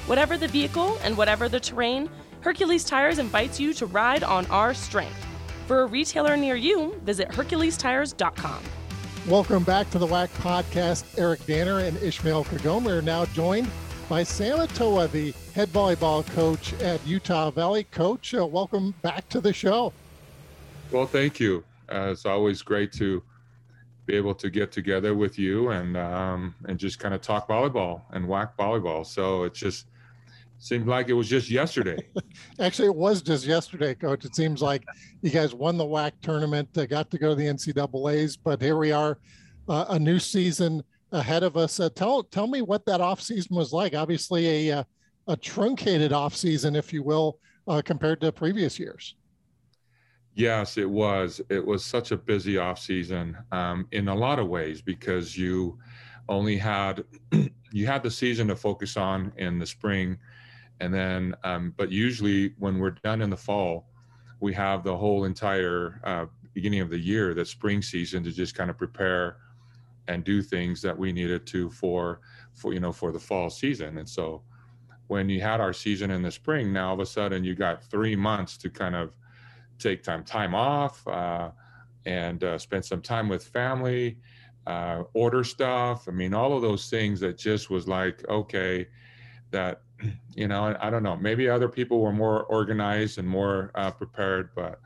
Whatever 0.06 0.38
the 0.38 0.46
vehicle 0.46 0.96
and 1.02 1.16
whatever 1.16 1.48
the 1.48 1.58
terrain, 1.58 2.08
Hercules 2.40 2.84
Tires 2.84 3.18
invites 3.18 3.58
you 3.58 3.72
to 3.74 3.86
ride 3.86 4.22
on 4.22 4.46
our 4.46 4.74
strength. 4.74 5.26
For 5.66 5.82
a 5.82 5.86
retailer 5.86 6.36
near 6.36 6.54
you, 6.54 6.94
visit 7.02 7.30
HerculesTires.com. 7.30 8.62
Welcome 9.26 9.64
back 9.64 9.90
to 9.90 9.98
the 9.98 10.06
WAC 10.06 10.28
podcast. 10.38 11.18
Eric 11.18 11.44
Danner 11.46 11.80
and 11.80 11.96
Ishmael 11.96 12.44
Kagome 12.44 12.86
are 12.86 13.02
now 13.02 13.24
joined 13.24 13.68
by 14.08 14.22
Sam 14.22 14.58
Atoa, 14.58 15.10
the 15.10 15.34
head 15.52 15.68
volleyball 15.70 16.24
coach 16.34 16.72
at 16.74 17.04
Utah 17.04 17.50
Valley. 17.50 17.84
Coach, 17.84 18.34
uh, 18.34 18.46
welcome 18.46 18.94
back 19.02 19.28
to 19.30 19.40
the 19.40 19.52
show. 19.52 19.92
Well, 20.92 21.06
thank 21.06 21.40
you. 21.40 21.64
Uh, 21.92 22.10
it's 22.12 22.24
always 22.24 22.62
great 22.62 22.92
to 22.92 23.22
be 24.06 24.14
able 24.14 24.34
to 24.34 24.48
get 24.48 24.70
together 24.70 25.14
with 25.14 25.40
you 25.40 25.70
and 25.70 25.96
um, 25.96 26.54
and 26.66 26.78
just 26.78 27.00
kind 27.00 27.14
of 27.14 27.20
talk 27.20 27.48
volleyball 27.48 28.02
and 28.10 28.26
WAC 28.26 28.50
volleyball. 28.56 29.04
So 29.04 29.42
it 29.42 29.54
just 29.54 29.86
seemed 30.60 30.86
like 30.86 31.08
it 31.08 31.14
was 31.14 31.28
just 31.28 31.50
yesterday. 31.50 31.98
Actually, 32.60 32.88
it 32.88 32.94
was 32.94 33.22
just 33.22 33.44
yesterday, 33.44 33.94
Coach. 33.94 34.24
It 34.24 34.36
seems 34.36 34.62
like 34.62 34.84
you 35.22 35.30
guys 35.30 35.52
won 35.52 35.76
the 35.76 35.84
WAC 35.84 36.12
tournament, 36.22 36.68
uh, 36.78 36.86
got 36.86 37.10
to 37.10 37.18
go 37.18 37.30
to 37.30 37.34
the 37.34 37.46
NCAA's, 37.46 38.36
but 38.36 38.62
here 38.62 38.76
we 38.76 38.92
are, 38.92 39.18
uh, 39.68 39.86
a 39.88 39.98
new 39.98 40.20
season 40.20 40.84
ahead 41.16 41.42
of 41.42 41.56
us. 41.56 41.80
Uh, 41.80 41.88
tell 41.94 42.22
tell 42.22 42.46
me 42.46 42.62
what 42.62 42.84
that 42.86 43.00
off 43.00 43.20
season 43.20 43.56
was 43.56 43.72
like. 43.72 43.94
Obviously, 43.94 44.70
a 44.70 44.78
uh, 44.78 44.84
a 45.28 45.36
truncated 45.36 46.12
off 46.12 46.36
season, 46.36 46.76
if 46.76 46.92
you 46.92 47.02
will, 47.02 47.38
uh, 47.66 47.82
compared 47.84 48.20
to 48.20 48.30
previous 48.30 48.78
years. 48.78 49.16
Yes, 50.34 50.76
it 50.76 50.88
was. 50.88 51.40
It 51.48 51.64
was 51.64 51.84
such 51.84 52.12
a 52.12 52.16
busy 52.16 52.58
off 52.58 52.78
season 52.78 53.36
um, 53.52 53.88
in 53.92 54.08
a 54.08 54.14
lot 54.14 54.38
of 54.38 54.48
ways 54.48 54.82
because 54.82 55.36
you 55.36 55.78
only 56.28 56.58
had 56.58 57.04
you 57.72 57.86
had 57.86 58.02
the 58.02 58.10
season 58.10 58.46
to 58.48 58.56
focus 58.56 58.96
on 58.96 59.32
in 59.38 59.58
the 59.58 59.66
spring, 59.66 60.18
and 60.80 60.92
then 60.92 61.34
um, 61.42 61.72
but 61.76 61.90
usually 61.90 62.54
when 62.58 62.78
we're 62.78 62.90
done 63.02 63.22
in 63.22 63.30
the 63.30 63.36
fall, 63.36 63.86
we 64.40 64.52
have 64.52 64.84
the 64.84 64.96
whole 64.96 65.24
entire 65.24 66.00
uh, 66.04 66.26
beginning 66.52 66.80
of 66.80 66.90
the 66.90 66.98
year, 66.98 67.34
that 67.34 67.48
spring 67.48 67.80
season, 67.80 68.22
to 68.22 68.30
just 68.30 68.54
kind 68.54 68.70
of 68.70 68.76
prepare 68.76 69.38
and 70.08 70.24
do 70.24 70.42
things 70.42 70.80
that 70.82 70.96
we 70.96 71.12
needed 71.12 71.46
to 71.48 71.70
for 71.70 72.20
for 72.54 72.72
you 72.72 72.80
know 72.80 72.92
for 72.92 73.12
the 73.12 73.20
fall 73.20 73.50
season. 73.50 73.98
And 73.98 74.08
so 74.08 74.42
when 75.08 75.28
you 75.28 75.40
had 75.40 75.60
our 75.60 75.72
season 75.72 76.10
in 76.10 76.22
the 76.22 76.30
spring, 76.30 76.72
now 76.72 76.88
all 76.88 76.94
of 76.94 77.00
a 77.00 77.06
sudden 77.06 77.44
you 77.44 77.54
got 77.54 77.84
three 77.84 78.16
months 78.16 78.56
to 78.58 78.70
kind 78.70 78.94
of 78.94 79.16
take 79.78 80.02
time 80.02 80.24
time 80.24 80.54
off 80.54 81.06
uh, 81.06 81.50
and 82.06 82.42
uh, 82.44 82.58
spend 82.58 82.84
some 82.84 83.02
time 83.02 83.28
with 83.28 83.44
family, 83.44 84.18
uh, 84.66 85.02
order 85.14 85.44
stuff. 85.44 86.08
I 86.08 86.12
mean, 86.12 86.34
all 86.34 86.54
of 86.54 86.62
those 86.62 86.88
things 86.88 87.20
that 87.20 87.36
just 87.36 87.70
was 87.70 87.86
like, 87.86 88.26
okay, 88.28 88.88
that, 89.50 89.82
you 90.34 90.48
know, 90.48 90.76
I 90.80 90.90
don't 90.90 91.02
know, 91.02 91.16
maybe 91.16 91.48
other 91.48 91.68
people 91.68 92.00
were 92.00 92.12
more 92.12 92.44
organized 92.44 93.18
and 93.18 93.28
more 93.28 93.70
uh, 93.74 93.90
prepared, 93.90 94.50
but 94.54 94.80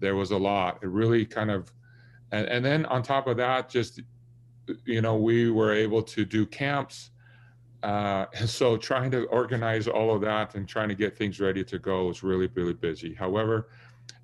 there 0.00 0.16
was 0.16 0.30
a 0.30 0.36
lot. 0.36 0.78
It 0.82 0.88
really 0.88 1.24
kind 1.24 1.50
of, 1.50 1.72
and, 2.32 2.46
and 2.46 2.64
then 2.64 2.86
on 2.86 3.02
top 3.02 3.26
of 3.26 3.36
that, 3.38 3.68
just, 3.68 4.00
you 4.84 5.00
know, 5.00 5.16
we 5.16 5.50
were 5.50 5.72
able 5.72 6.02
to 6.02 6.24
do 6.24 6.46
camps. 6.46 7.10
Uh, 7.82 8.26
so 8.46 8.76
trying 8.76 9.10
to 9.12 9.24
organize 9.26 9.88
all 9.88 10.14
of 10.14 10.20
that 10.22 10.54
and 10.54 10.68
trying 10.68 10.88
to 10.88 10.94
get 10.94 11.16
things 11.16 11.40
ready 11.40 11.64
to 11.64 11.78
go 11.78 12.06
was 12.06 12.22
really, 12.22 12.48
really 12.54 12.74
busy. 12.74 13.14
However, 13.14 13.68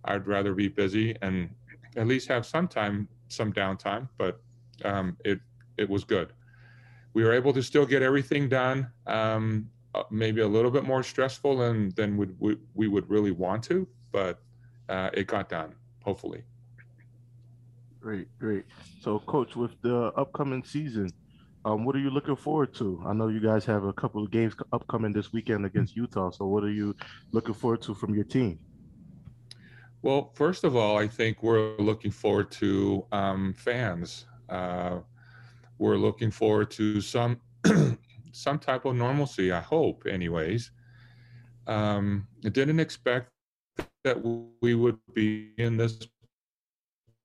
I'd 0.05 0.27
rather 0.27 0.55
be 0.55 0.69
busy 0.69 1.17
and 1.23 1.51
at 1.97 2.07
least 2.07 2.29
have 2.29 2.45
some 2.47 2.69
time, 2.69 3.09
some 3.29 3.53
downtime. 3.53 4.09
But 4.19 4.41
um, 4.85 5.17
it 5.25 5.41
it 5.77 5.89
was 5.89 6.05
good. 6.05 6.33
We 7.15 7.25
were 7.25 7.33
able 7.33 7.53
to 7.53 7.63
still 7.63 7.87
get 7.87 8.03
everything 8.03 8.49
done. 8.49 8.91
Um, 9.07 9.71
uh, 9.95 10.03
maybe 10.11 10.41
a 10.41 10.49
little 10.49 10.71
bit 10.71 10.85
more 10.85 11.03
stressful 11.03 11.59
than 11.59 11.91
than 11.95 12.17
would 12.17 12.35
we, 12.41 12.57
we 12.75 12.89
would 12.89 13.09
really 13.09 13.31
want 13.31 13.63
to, 13.65 13.87
but 14.11 14.41
uh, 14.89 15.11
it 15.13 15.27
got 15.27 15.49
done. 15.49 15.75
Hopefully. 16.05 16.43
Great, 18.05 18.29
great. 18.39 18.65
So, 19.01 19.19
coach, 19.21 19.57
with 19.57 19.81
the 19.81 20.13
upcoming 20.15 20.63
season, 20.63 21.11
um, 21.65 21.87
what 21.87 21.97
are 21.97 22.01
you 22.01 22.11
looking 22.11 22.37
forward 22.37 22.75
to? 22.75 23.03
I 23.07 23.15
know 23.15 23.29
you 23.29 23.41
guys 23.41 23.65
have 23.65 23.85
a 23.85 23.95
couple 23.95 24.23
of 24.23 24.31
games 24.31 24.55
upcoming 24.75 25.11
this 25.11 25.33
weekend 25.33 25.65
against 25.65 25.97
Utah. 25.97 26.31
So, 26.31 26.45
what 26.45 26.65
are 26.65 26.71
you 26.71 26.95
looking 27.33 27.55
forward 27.55 27.81
to 27.81 27.95
from 27.95 28.15
your 28.15 28.25
team? 28.25 28.59
Well, 30.03 30.33
first 30.35 30.65
of 30.65 30.77
all, 30.77 30.99
I 30.99 31.09
think 31.09 31.43
we're 31.43 31.79
looking 31.79 32.11
forward 32.11 32.51
to 32.61 33.07
um, 33.11 33.55
fans. 33.55 34.27
Uh, 34.51 34.99
we're 35.79 35.97
looking 35.97 36.31
forward 36.31 36.71
to 36.73 37.01
some 37.01 37.41
some 38.33 38.59
type 38.59 38.85
of 38.85 38.97
normalcy. 38.97 39.51
I 39.51 39.61
hope, 39.61 40.05
anyways. 40.07 40.73
Um, 41.67 42.27
I 42.45 42.51
didn't 42.51 42.81
expect 42.81 43.31
that 44.03 44.19
we 44.61 44.75
would 44.75 44.99
be 45.15 45.53
in 45.57 45.79
this 45.79 46.07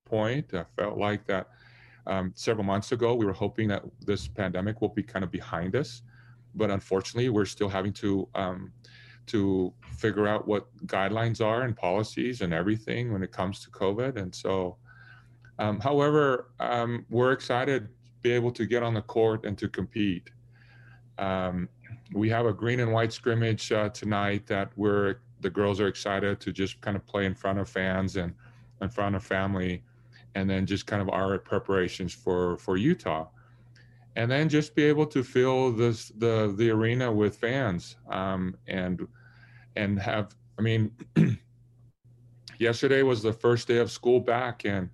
point. 0.10 0.54
I 0.54 0.66
felt 0.76 0.98
like 0.98 1.26
that 1.28 1.48
um, 2.08 2.32
several 2.36 2.66
months 2.66 2.92
ago. 2.92 3.14
We 3.14 3.26
were 3.26 3.34
hoping 3.34 3.68
that 3.70 3.84
this 4.06 4.28
pandemic 4.28 4.82
will 4.82 4.90
be 4.90 5.04
kind 5.04 5.24
of 5.24 5.32
behind 5.32 5.76
us, 5.76 6.02
but 6.56 6.70
unfortunately, 6.72 7.30
we're 7.30 7.46
still 7.46 7.70
having 7.70 7.94
to 7.94 8.28
um, 8.36 8.72
to 9.28 9.72
figure 9.98 10.28
out 10.28 10.48
what 10.48 10.66
guidelines 10.88 11.40
are 11.40 11.62
and 11.62 11.78
policies 11.78 12.42
and 12.42 12.52
everything 12.52 13.14
when 13.14 13.22
it 13.22 13.32
comes 13.32 13.60
to 13.64 13.70
COVID. 13.70 14.18
And 14.18 14.34
so, 14.34 14.78
um, 15.60 15.80
however, 15.80 16.50
um, 16.60 17.06
we're 17.12 17.32
excited 17.32 17.84
to 17.84 17.90
be 18.24 18.32
able 18.32 18.52
to 18.52 18.66
get 18.66 18.82
on 18.82 18.96
the 18.96 19.04
court 19.04 19.46
and 19.46 19.56
to 19.60 19.70
compete. 19.70 20.32
Um, 21.20 21.70
we 22.14 22.28
have 22.30 22.48
a 22.48 22.54
green 22.54 22.80
and 22.80 22.92
white 22.92 23.14
scrimmage 23.14 23.72
uh, 23.72 23.90
tonight 23.90 24.48
that 24.48 24.72
we're 24.76 25.18
the 25.42 25.50
girls 25.50 25.80
are 25.80 25.88
excited 25.88 26.40
to 26.42 26.52
just 26.52 26.82
kind 26.82 26.98
of 26.98 27.06
play 27.06 27.26
in 27.26 27.34
front 27.34 27.60
of 27.60 27.70
fans 27.70 28.18
and 28.18 28.34
in 28.82 28.90
front 28.90 29.16
of 29.16 29.24
family, 29.24 29.84
and 30.36 30.50
then 30.50 30.66
just 30.66 30.86
kind 30.86 31.02
of 31.02 31.10
our 31.10 31.38
preparations 31.38 32.14
for 32.14 32.58
for 32.58 32.78
Utah. 32.78 33.28
And 34.16 34.30
then 34.30 34.50
just 34.50 34.76
be 34.76 34.84
able 34.84 35.06
to 35.08 35.24
fill 35.24 35.72
this 35.72 36.10
the 36.18 36.54
the 36.58 36.70
arena 36.70 37.12
with 37.12 37.36
fans 37.38 37.96
um, 38.10 38.56
and 38.68 39.08
and 39.76 40.00
have 40.00 40.36
i 40.58 40.62
mean 40.62 40.92
yesterday 42.60 43.04
was 43.04 43.22
the 43.22 43.32
first 43.32 43.68
day 43.68 43.78
of 43.78 43.92
school 43.92 44.20
back 44.20 44.66
and 44.66 44.90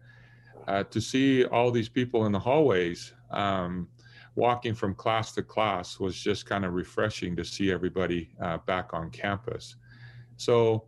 uh, 0.67 0.83
to 0.83 0.99
see 0.99 1.45
all 1.45 1.71
these 1.71 1.89
people 1.89 2.25
in 2.25 2.31
the 2.31 2.39
hallways 2.39 3.13
um, 3.31 3.87
walking 4.35 4.73
from 4.73 4.93
class 4.93 5.31
to 5.33 5.43
class 5.43 5.99
was 5.99 6.15
just 6.15 6.45
kind 6.45 6.65
of 6.65 6.73
refreshing 6.73 7.35
to 7.35 7.45
see 7.45 7.71
everybody 7.71 8.29
uh, 8.41 8.57
back 8.65 8.93
on 8.93 9.09
campus. 9.09 9.75
So 10.37 10.85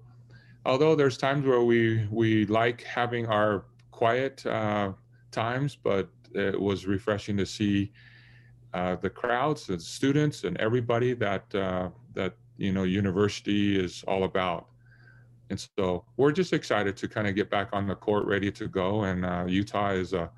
although 0.65 0.95
there's 0.95 1.17
times 1.17 1.45
where 1.45 1.61
we 1.61 2.07
we 2.11 2.45
like 2.47 2.83
having 2.83 3.27
our 3.27 3.65
quiet 4.01 4.45
uh, 4.45 4.91
times 5.31 5.71
but 5.89 6.07
it 6.33 6.59
was 6.59 6.85
refreshing 6.85 7.35
to 7.37 7.45
see 7.45 7.91
uh, 8.73 8.95
the 8.95 9.09
crowds, 9.09 9.67
the 9.67 9.79
students, 9.79 10.43
and 10.43 10.57
everybody 10.57 11.13
that 11.13 11.53
uh, 11.55 11.89
that 12.13 12.33
you 12.57 12.71
know 12.71 12.83
university 12.83 13.79
is 13.79 14.03
all 14.07 14.23
about. 14.23 14.67
And 15.49 15.67
so 15.77 16.03
we're 16.17 16.33
just 16.33 16.51
excited 16.53 16.97
to 16.97 17.07
kind 17.07 17.27
of 17.27 17.35
get 17.35 17.49
back 17.49 17.69
on 17.71 17.87
the 17.87 17.95
court, 17.95 18.25
ready 18.25 18.51
to 18.51 18.67
go. 18.67 19.03
And 19.03 19.25
uh, 19.25 19.45
Utah 19.47 19.91
is 19.91 20.13
a 20.13 20.29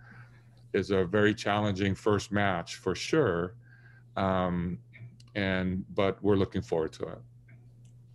is 0.74 0.91
a 0.91 1.04
very 1.04 1.34
challenging 1.34 1.95
first 1.95 2.32
match 2.32 2.76
for 2.76 2.95
sure. 2.95 3.56
Um, 4.15 4.78
and 5.36 5.84
but 5.95 6.22
we're 6.24 6.36
looking 6.36 6.62
forward 6.62 6.93
to 6.93 7.04
it. 7.04 7.19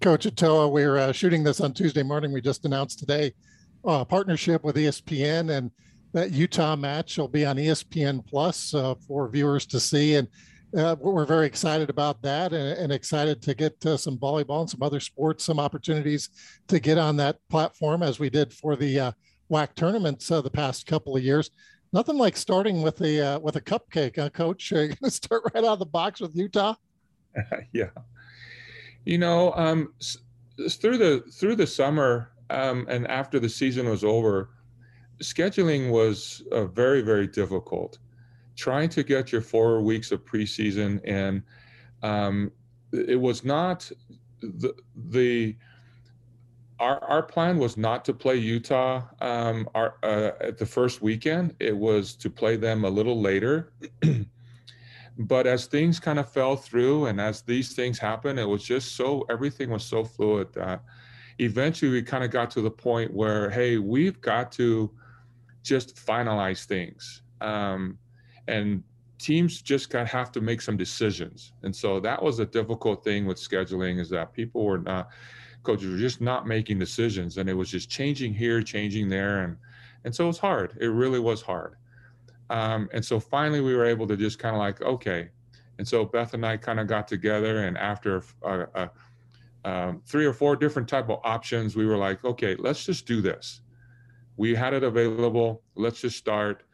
Coach 0.00 0.26
Atoa, 0.26 0.70
we're 0.70 0.96
uh, 0.96 1.12
shooting 1.12 1.42
this 1.42 1.61
on 1.61 1.72
Tuesday 1.72 2.02
morning. 2.02 2.33
We 2.33 2.40
just 2.40 2.64
announced 2.64 2.98
today 2.98 3.35
uh, 3.85 4.05
partnership 4.05 4.64
with 4.64 4.77
ESPN 4.77 5.57
and 5.57 5.70
that 6.12 6.31
Utah 6.31 6.77
match 6.77 7.18
will 7.18 7.29
be 7.29 7.44
on 7.44 7.57
ESPN 7.57 8.25
Plus 8.25 8.73
uh, 8.73 8.94
for 8.94 9.29
viewers 9.29 9.66
to 9.66 9.81
see. 9.81 10.14
And 10.14 10.29
uh, 10.77 10.97
we're 11.01 11.27
very 11.27 11.47
excited 11.47 11.90
about 11.90 12.23
that 12.23 12.53
and, 12.53 12.79
and 12.79 12.92
excited 12.92 13.42
to 13.42 13.55
get 13.55 13.85
uh, 13.85 13.97
some 13.97 14.16
volleyball 14.18 14.61
and 14.61 14.70
some 14.70 14.83
other 14.83 15.01
sports, 15.01 15.44
some 15.44 15.59
opportunities 15.59 16.31
to 16.68 16.79
get 16.81 16.99
on 16.99 17.16
that 17.16 17.38
platform 17.51 18.03
as 18.03 18.18
we 18.18 18.31
did 18.31 18.53
for 18.53 18.77
the 18.77 18.99
uh, 18.99 19.12
WAC 19.51 19.75
tournaments 19.75 20.31
uh, 20.31 20.40
the 20.40 20.51
past 20.51 20.87
couple 20.87 21.16
of 21.16 21.23
years. 21.23 21.51
Nothing 21.92 22.16
like 22.16 22.37
starting 22.37 22.83
with 22.83 23.01
a 23.03 23.20
uh, 23.20 23.38
with 23.38 23.55
a 23.55 23.61
cupcake, 23.61 24.16
huh, 24.16 24.31
Coach? 24.31 24.70
You 24.73 24.88
going 24.88 24.97
to 25.03 25.11
start 25.11 25.42
right 25.55 25.62
out 25.62 25.75
of 25.75 25.79
the 25.79 25.87
box 25.87 26.20
with 26.20 26.35
Utah? 26.35 26.75
yeah, 27.73 27.90
you 29.05 29.18
know, 29.18 29.53
um, 29.53 29.94
through 30.68 30.99
the 30.99 31.23
through 31.33 31.55
the 31.55 31.66
summer 31.68 32.33
um, 32.55 32.87
and 32.88 33.07
after 33.09 33.38
the 33.38 33.49
season 33.49 33.88
was 33.88 34.05
over, 34.05 34.51
scheduling 35.23 35.90
was 35.90 36.43
uh, 36.53 36.64
very 36.67 37.03
very 37.03 37.27
difficult 37.27 37.99
trying 38.57 38.88
to 38.88 39.03
get 39.03 39.33
your 39.33 39.40
four 39.40 39.81
weeks 39.81 40.12
of 40.12 40.25
preseason 40.25 41.01
and 41.05 41.43
um, 42.03 42.53
it 42.93 43.21
was 43.21 43.45
not 43.45 43.90
the 44.40 44.75
the 45.11 45.57
our 46.81 47.03
our 47.05 47.23
plan 47.23 47.59
was 47.59 47.77
not 47.77 48.05
to 48.05 48.12
play 48.12 48.37
Utah 48.37 49.03
um, 49.21 49.69
our 49.75 49.95
uh, 50.03 50.33
at 50.40 50.59
the 50.59 50.67
first 50.67 51.03
weekend. 51.03 51.55
It 51.61 51.77
was 51.77 52.14
to 52.17 52.31
play 52.31 52.57
them 52.57 52.85
a 52.85 52.90
little 52.90 53.21
later. 53.21 53.73
but 55.19 55.47
as 55.47 55.67
things 55.67 56.01
kind 56.01 56.19
of 56.19 56.29
fell 56.29 56.57
through, 56.57 57.07
and 57.07 57.21
as 57.21 57.43
these 57.43 57.75
things 57.75 57.99
happen, 57.99 58.38
it 58.38 58.49
was 58.49 58.62
just 58.62 58.97
so 58.97 59.25
everything 59.31 59.71
was 59.71 59.85
so 59.85 60.05
fluid 60.05 60.53
that 60.55 60.83
eventually 61.38 61.90
we 61.90 62.03
kind 62.03 62.25
of 62.25 62.31
got 62.31 62.51
to 62.53 62.61
the 62.61 62.70
point 62.70 63.12
where 63.12 63.51
hey, 63.51 63.79
we've 63.79 64.20
got 64.20 64.53
to 64.53 64.90
just 65.62 65.97
finalize 65.97 66.64
things. 66.64 67.23
Um, 67.40 67.99
and 68.47 68.83
teams 69.18 69.62
just 69.62 69.90
got 69.90 70.07
have 70.07 70.31
to 70.33 70.40
make 70.40 70.61
some 70.61 70.77
decisions. 70.77 71.53
And 71.62 71.75
so 71.75 71.99
that 72.01 72.23
was 72.23 72.38
a 72.38 72.47
difficult 72.47 73.03
thing 73.03 73.27
with 73.27 73.38
scheduling 73.38 73.99
is 73.99 74.11
that 74.11 74.33
people 74.33 74.64
were 74.64 74.79
not 74.79 75.09
coaches 75.62 75.90
were 75.90 75.99
just 75.99 76.20
not 76.20 76.47
making 76.47 76.79
decisions 76.79 77.38
and 77.38 77.49
it 77.49 77.55
was 77.55 77.70
just 77.70 77.88
changing 77.88 78.35
here, 78.35 78.62
changing 78.62 79.09
there 79.09 79.42
and 79.42 79.57
and 80.05 80.14
so 80.14 80.25
it 80.25 80.27
was 80.29 80.38
hard. 80.38 80.77
It 80.79 80.88
really 80.88 81.20
was 81.20 81.40
hard. 81.40 81.77
Um, 82.51 82.90
and 82.92 83.03
so 83.03 83.18
finally 83.18 83.62
we 83.62 83.75
were 83.75 83.87
able 83.87 84.07
to 84.07 84.16
just 84.16 84.38
kind 84.38 84.55
of 84.55 84.61
like 84.61 84.83
okay. 84.83 85.31
And 85.79 85.88
so 85.88 86.05
Beth 86.05 86.35
and 86.35 86.44
I 86.44 86.57
kind 86.57 86.79
of 86.79 86.87
got 86.87 87.09
together 87.09 87.64
and 87.64 87.79
after 87.79 88.23
uh, 88.44 88.66
uh, 88.75 88.88
um, 89.64 90.03
three 90.07 90.27
or 90.27 90.33
four 90.33 90.57
different 90.57 90.88
type 90.88 91.09
of 91.09 91.20
options, 91.24 91.77
we 91.77 91.87
were 91.87 91.96
like, 91.96 92.24
okay, 92.24 92.57
let's 92.57 92.85
just 92.85 93.07
do 93.07 93.20
this. 93.20 93.61
We 94.37 94.55
had 94.55 94.74
it 94.74 94.83
available. 94.83 95.62
Let's 95.74 96.00
just 96.00 96.18
start 96.18 96.64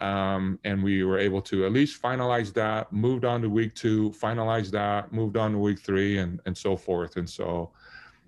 um, 0.00 0.60
and 0.64 0.82
we 0.82 1.02
were 1.02 1.18
able 1.18 1.42
to 1.42 1.66
at 1.66 1.72
least 1.72 2.00
finalize 2.00 2.52
that, 2.54 2.92
moved 2.92 3.24
on 3.24 3.42
to 3.42 3.50
week 3.50 3.74
two, 3.74 4.10
finalized 4.10 4.70
that, 4.70 5.12
moved 5.12 5.36
on 5.36 5.52
to 5.52 5.58
week 5.58 5.80
three, 5.80 6.18
and, 6.18 6.40
and 6.46 6.56
so 6.56 6.76
forth. 6.76 7.16
And 7.16 7.28
so 7.28 7.72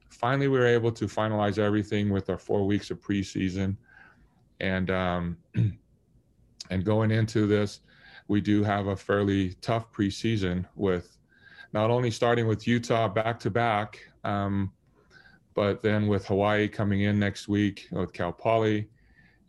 finally, 0.08 0.48
we 0.48 0.58
were 0.58 0.66
able 0.66 0.90
to 0.92 1.06
finalize 1.06 1.58
everything 1.58 2.10
with 2.10 2.28
our 2.28 2.38
four 2.38 2.66
weeks 2.66 2.90
of 2.90 3.00
preseason. 3.00 3.76
And, 4.58 4.90
um, 4.90 5.36
and 6.70 6.84
going 6.84 7.12
into 7.12 7.46
this, 7.46 7.80
we 8.26 8.40
do 8.40 8.64
have 8.64 8.88
a 8.88 8.96
fairly 8.96 9.54
tough 9.60 9.92
preseason 9.92 10.66
with 10.74 11.18
not 11.72 11.90
only 11.90 12.10
starting 12.10 12.46
with 12.46 12.66
Utah 12.66 13.08
back 13.08 13.38
to 13.40 13.50
back, 13.50 14.00
um, 14.24 14.72
but 15.54 15.82
then 15.82 16.06
with 16.06 16.26
Hawaii 16.26 16.68
coming 16.68 17.02
in 17.02 17.18
next 17.18 17.48
week 17.48 17.88
with 17.90 18.12
Cal 18.12 18.32
Poly 18.32 18.88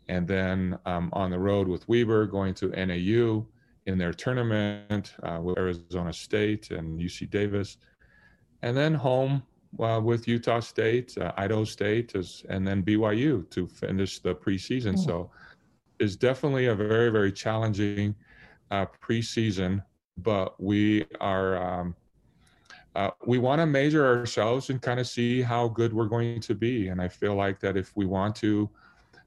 and 0.08 0.26
then 0.26 0.78
um, 0.86 1.10
on 1.12 1.30
the 1.30 1.38
road 1.38 1.68
with 1.68 1.88
Weber, 1.88 2.26
going 2.26 2.54
to 2.54 2.68
NAU 2.68 3.46
in 3.86 3.98
their 3.98 4.12
tournament 4.12 5.14
uh, 5.22 5.38
with 5.40 5.58
Arizona 5.58 6.12
State 6.12 6.70
and 6.70 7.00
UC 7.00 7.30
Davis, 7.30 7.78
and 8.62 8.76
then 8.76 8.94
home 8.94 9.42
uh, 9.80 10.00
with 10.02 10.28
Utah 10.28 10.60
State, 10.60 11.16
uh, 11.18 11.32
Idaho 11.36 11.64
State, 11.64 12.14
as, 12.14 12.44
and 12.48 12.66
then 12.66 12.82
BYU 12.82 13.48
to 13.50 13.66
finish 13.66 14.18
the 14.18 14.34
preseason. 14.34 14.94
Mm. 14.94 15.04
So 15.04 15.30
it's 15.98 16.16
definitely 16.16 16.66
a 16.66 16.74
very, 16.74 17.10
very 17.10 17.32
challenging 17.32 18.14
uh, 18.70 18.86
preseason, 19.02 19.82
but 20.18 20.60
we 20.60 21.04
are. 21.20 21.80
Um, 21.80 21.96
uh, 22.94 23.10
we 23.26 23.38
want 23.38 23.60
to 23.60 23.66
measure 23.66 24.04
ourselves 24.06 24.70
and 24.70 24.82
kind 24.82 25.00
of 25.00 25.06
see 25.06 25.40
how 25.40 25.68
good 25.68 25.92
we're 25.92 26.06
going 26.06 26.40
to 26.40 26.54
be. 26.54 26.88
And 26.88 27.00
I 27.00 27.08
feel 27.08 27.34
like 27.34 27.58
that 27.60 27.76
if 27.76 27.96
we 27.96 28.06
want 28.06 28.36
to 28.36 28.68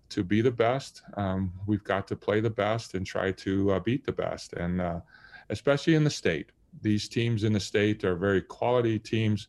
to 0.07 0.23
be 0.23 0.39
the 0.41 0.51
best, 0.51 1.01
um, 1.17 1.51
we've 1.65 1.83
got 1.83 2.07
to 2.07 2.15
play 2.15 2.39
the 2.39 2.49
best 2.49 2.93
and 2.93 3.05
try 3.05 3.31
to 3.31 3.71
uh, 3.71 3.79
beat 3.79 4.05
the 4.05 4.11
best. 4.11 4.53
And 4.53 4.79
uh, 4.79 4.99
especially 5.49 5.95
in 5.95 6.03
the 6.03 6.11
state, 6.11 6.51
these 6.81 7.07
teams 7.07 7.43
in 7.43 7.53
the 7.53 7.59
state 7.59 8.03
are 8.03 8.15
very 8.15 8.41
quality 8.41 8.99
teams 8.99 9.47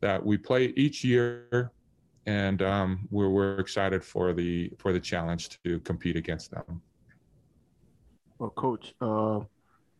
that 0.00 0.24
we 0.24 0.36
play 0.36 0.72
each 0.76 1.04
year, 1.04 1.70
and 2.26 2.60
um, 2.62 3.06
we're, 3.10 3.28
we're 3.28 3.58
excited 3.58 4.02
for 4.02 4.32
the 4.32 4.72
for 4.78 4.92
the 4.92 5.00
challenge 5.00 5.62
to 5.62 5.78
compete 5.80 6.16
against 6.16 6.50
them. 6.50 6.82
Well, 8.38 8.50
coach, 8.50 8.94
uh, 9.00 9.40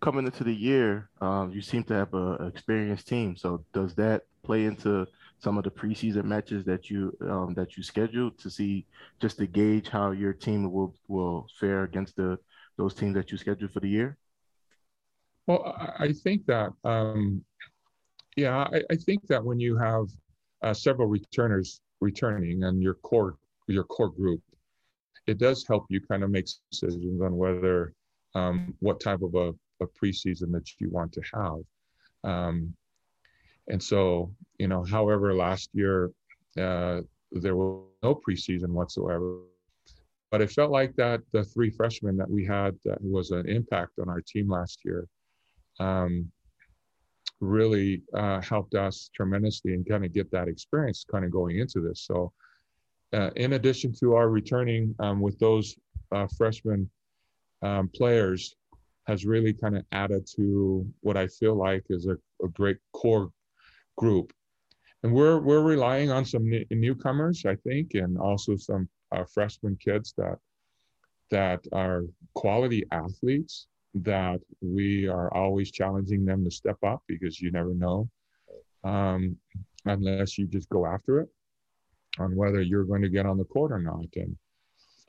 coming 0.05 0.27
into 0.27 0.45
the 0.45 0.55
year, 0.55 1.09
um, 1.23 1.51
you 1.51 1.63
seem 1.63 1.83
to 1.85 1.95
have 1.95 2.13
an 2.13 2.47
experienced 2.47 3.09
team. 3.09 3.37
So 3.37 3.65
does 3.73 3.95
that 3.95 4.25
play 4.43 4.67
into 4.67 5.07
some 5.39 5.57
of 5.57 5.65
the 5.65 5.71
preseason 5.71 6.25
matches 6.25 6.63
that 6.67 6.91
you 6.91 7.17
um, 7.23 7.55
that 7.55 7.77
you 7.77 7.83
scheduled 7.83 8.39
to 8.39 8.51
see 8.51 8.87
just 9.21 9.39
to 9.39 9.47
gauge 9.47 9.89
how 9.89 10.11
your 10.11 10.35
team 10.35 10.71
will 10.71 10.95
will 11.09 11.47
fare 11.59 11.85
against 11.85 12.17
the 12.17 12.39
those 12.77 12.95
teams 12.95 13.15
that 13.15 13.33
you 13.33 13.39
scheduled 13.39 13.73
for 13.73 13.81
the 13.81 13.89
year? 13.89 14.19
Well, 15.47 15.75
I 15.99 16.13
think 16.13 16.45
that 16.47 16.71
um, 16.85 17.43
yeah, 18.37 18.57
I, 18.59 18.83
I, 18.91 18.97
think 18.97 19.27
that 19.29 19.43
when 19.43 19.61
you 19.61 19.77
have 19.79 20.07
uh, 20.63 20.75
several 20.75 21.09
returners 21.09 21.81
returning 22.01 22.65
and 22.65 22.83
your 22.83 22.95
core 22.95 23.37
your 23.69 23.85
core 23.85 24.11
group, 24.11 24.43
it 25.27 25.39
does 25.39 25.65
help 25.67 25.87
you 25.89 26.01
kind 26.01 26.23
of 26.25 26.31
make 26.31 26.47
decisions 26.71 27.23
on 27.23 27.37
whether 27.37 27.95
um, 28.35 28.75
what 28.81 29.01
type 29.01 29.23
of 29.23 29.35
a, 29.35 29.53
a 29.81 29.87
preseason 29.87 30.53
that 30.53 30.69
you 30.79 30.91
want 30.91 31.13
to 31.13 31.23
have. 31.33 31.61
Um, 32.25 32.75
and 33.69 33.83
so, 33.83 34.33
you 34.59 34.69
know, 34.69 34.85
however, 34.85 35.35
last 35.35 35.71
year 35.73 36.11
uh, 36.59 37.01
there 37.33 37.57
was 37.57 37.85
no 38.03 38.15
preseason 38.15 38.69
whatsoever. 38.69 39.39
But 40.31 40.41
it 40.41 40.51
felt 40.51 40.71
like 40.71 40.95
that 40.97 41.21
the 41.33 41.45
three 41.45 41.71
freshmen 41.71 42.17
that 42.17 42.29
we 42.29 42.45
had 42.45 42.77
that 42.85 42.99
was 43.01 43.31
an 43.31 43.49
impact 43.49 43.93
on 44.01 44.09
our 44.09 44.21
team 44.21 44.49
last 44.49 44.81
year 44.85 45.07
um, 45.79 46.31
really 47.41 48.03
uh, 48.15 48.41
helped 48.41 48.75
us 48.75 49.11
tremendously 49.15 49.75
and 49.75 49.89
kind 49.89 50.05
of 50.05 50.13
get 50.13 50.31
that 50.33 50.49
experience 50.49 51.05
kind 51.11 51.25
of 51.25 51.31
going 51.31 51.59
into 51.59 51.81
this. 51.81 52.03
So, 52.03 52.33
uh, 53.13 53.31
in 53.37 53.53
addition 53.53 53.93
to 54.01 54.15
our 54.15 54.29
returning 54.29 54.95
um, 54.99 55.21
with 55.21 55.39
those 55.39 55.77
uh, 56.11 56.27
freshman 56.37 56.91
um, 57.63 57.89
players, 57.95 58.57
has 59.07 59.25
really 59.25 59.53
kind 59.53 59.77
of 59.77 59.85
added 59.93 60.27
to 60.37 60.87
what 61.01 61.17
I 61.17 61.27
feel 61.27 61.55
like 61.57 61.85
is 61.91 62.07
a, 62.07 62.17
a 62.45 62.49
great 62.49 62.79
core 62.93 63.31
group. 63.97 64.33
And 65.03 65.13
we're 65.13 65.39
we're 65.39 65.63
relying 65.63 66.11
on 66.11 66.25
some 66.25 66.51
n- 66.53 66.65
newcomers, 66.71 67.45
I 67.45 67.57
think, 67.57 67.95
and 67.95 68.19
also 68.19 68.57
some 68.57 68.89
uh, 69.13 69.25
freshman 69.25 69.77
kids 69.77 70.15
that 70.17 70.39
that 71.31 71.61
are 71.73 72.05
quality 72.35 72.85
athletes 72.91 73.67
that 73.95 74.41
we 74.61 75.09
are 75.09 75.33
always 75.33 75.71
challenging 75.71 76.25
them 76.25 76.45
to 76.45 76.51
step 76.51 76.77
up 76.85 77.03
because 77.07 77.41
you 77.41 77.51
never 77.51 77.75
know 77.75 78.09
um, 78.83 79.37
unless 79.85 80.37
you 80.39 80.47
just 80.47 80.69
go 80.69 80.87
after 80.87 81.21
it 81.21 81.29
on 82.19 82.37
whether 82.37 82.61
you're 82.61 82.85
going 82.85 83.03
to 83.03 83.09
get 83.09 83.27
on 83.27 83.39
the 83.39 83.45
court 83.45 83.73
or 83.73 83.81
not. 83.81 84.07
And 84.17 84.37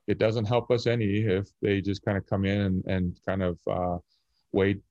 it 0.08 0.20
doesn't 0.20 0.46
help 0.46 0.72
us 0.72 0.88
any 0.88 1.22
if 1.22 1.48
they 1.62 1.82
just 1.82 2.04
kind 2.04 2.18
of 2.18 2.26
come 2.28 2.46
in 2.46 2.62
and, 2.62 2.86
and 2.86 3.20
kind 3.26 3.42
of 3.42 3.60
uh, 3.70 3.98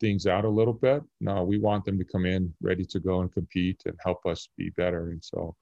things 0.00 0.26
out 0.26 0.44
a 0.44 0.48
little 0.48 0.74
bit. 0.74 1.02
No, 1.20 1.42
we 1.42 1.58
want 1.58 1.84
them 1.84 1.98
to 1.98 2.04
come 2.04 2.26
in 2.26 2.52
ready 2.60 2.84
to 2.84 3.00
go 3.00 3.20
and 3.20 3.32
compete 3.32 3.82
and 3.86 3.98
help 4.04 4.26
us 4.26 4.48
be 4.58 4.70
better. 4.70 5.10
And 5.10 5.24
so, 5.24 5.56